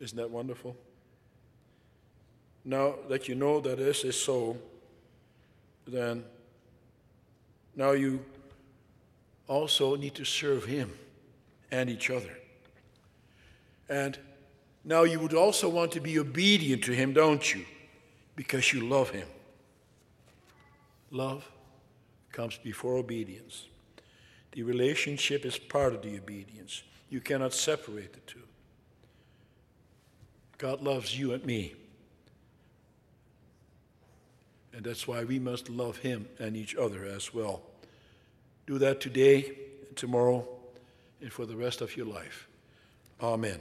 Isn't 0.00 0.16
that 0.16 0.30
wonderful? 0.30 0.74
Now 2.64 2.94
that 3.08 3.28
you 3.28 3.34
know 3.34 3.60
that 3.60 3.76
this 3.76 4.04
is 4.04 4.18
so, 4.18 4.56
then 5.86 6.24
now 7.76 7.92
you 7.92 8.24
also 9.46 9.96
need 9.96 10.14
to 10.14 10.24
serve 10.24 10.64
Him 10.64 10.92
and 11.70 11.90
each 11.90 12.08
other. 12.08 12.38
And 13.88 14.18
now 14.90 15.04
you 15.04 15.20
would 15.20 15.34
also 15.34 15.68
want 15.68 15.92
to 15.92 16.00
be 16.00 16.18
obedient 16.18 16.82
to 16.84 16.92
Him, 16.92 17.12
don't 17.12 17.54
you? 17.54 17.64
Because 18.34 18.72
you 18.72 18.80
love 18.80 19.10
Him. 19.10 19.28
Love 21.12 21.48
comes 22.32 22.58
before 22.58 22.96
obedience. 22.96 23.68
The 24.50 24.64
relationship 24.64 25.46
is 25.46 25.58
part 25.58 25.94
of 25.94 26.02
the 26.02 26.18
obedience. 26.18 26.82
You 27.08 27.20
cannot 27.20 27.54
separate 27.54 28.12
the 28.12 28.20
two. 28.20 28.42
God 30.58 30.82
loves 30.82 31.16
you 31.16 31.34
and 31.34 31.44
me. 31.46 31.74
And 34.72 34.84
that's 34.84 35.06
why 35.06 35.22
we 35.22 35.38
must 35.38 35.70
love 35.70 35.98
Him 35.98 36.26
and 36.40 36.56
each 36.56 36.74
other 36.74 37.04
as 37.04 37.32
well. 37.32 37.62
Do 38.66 38.78
that 38.78 39.00
today, 39.00 39.52
tomorrow, 39.94 40.48
and 41.20 41.32
for 41.32 41.46
the 41.46 41.56
rest 41.56 41.80
of 41.80 41.96
your 41.96 42.06
life. 42.06 42.48
Amen. 43.22 43.60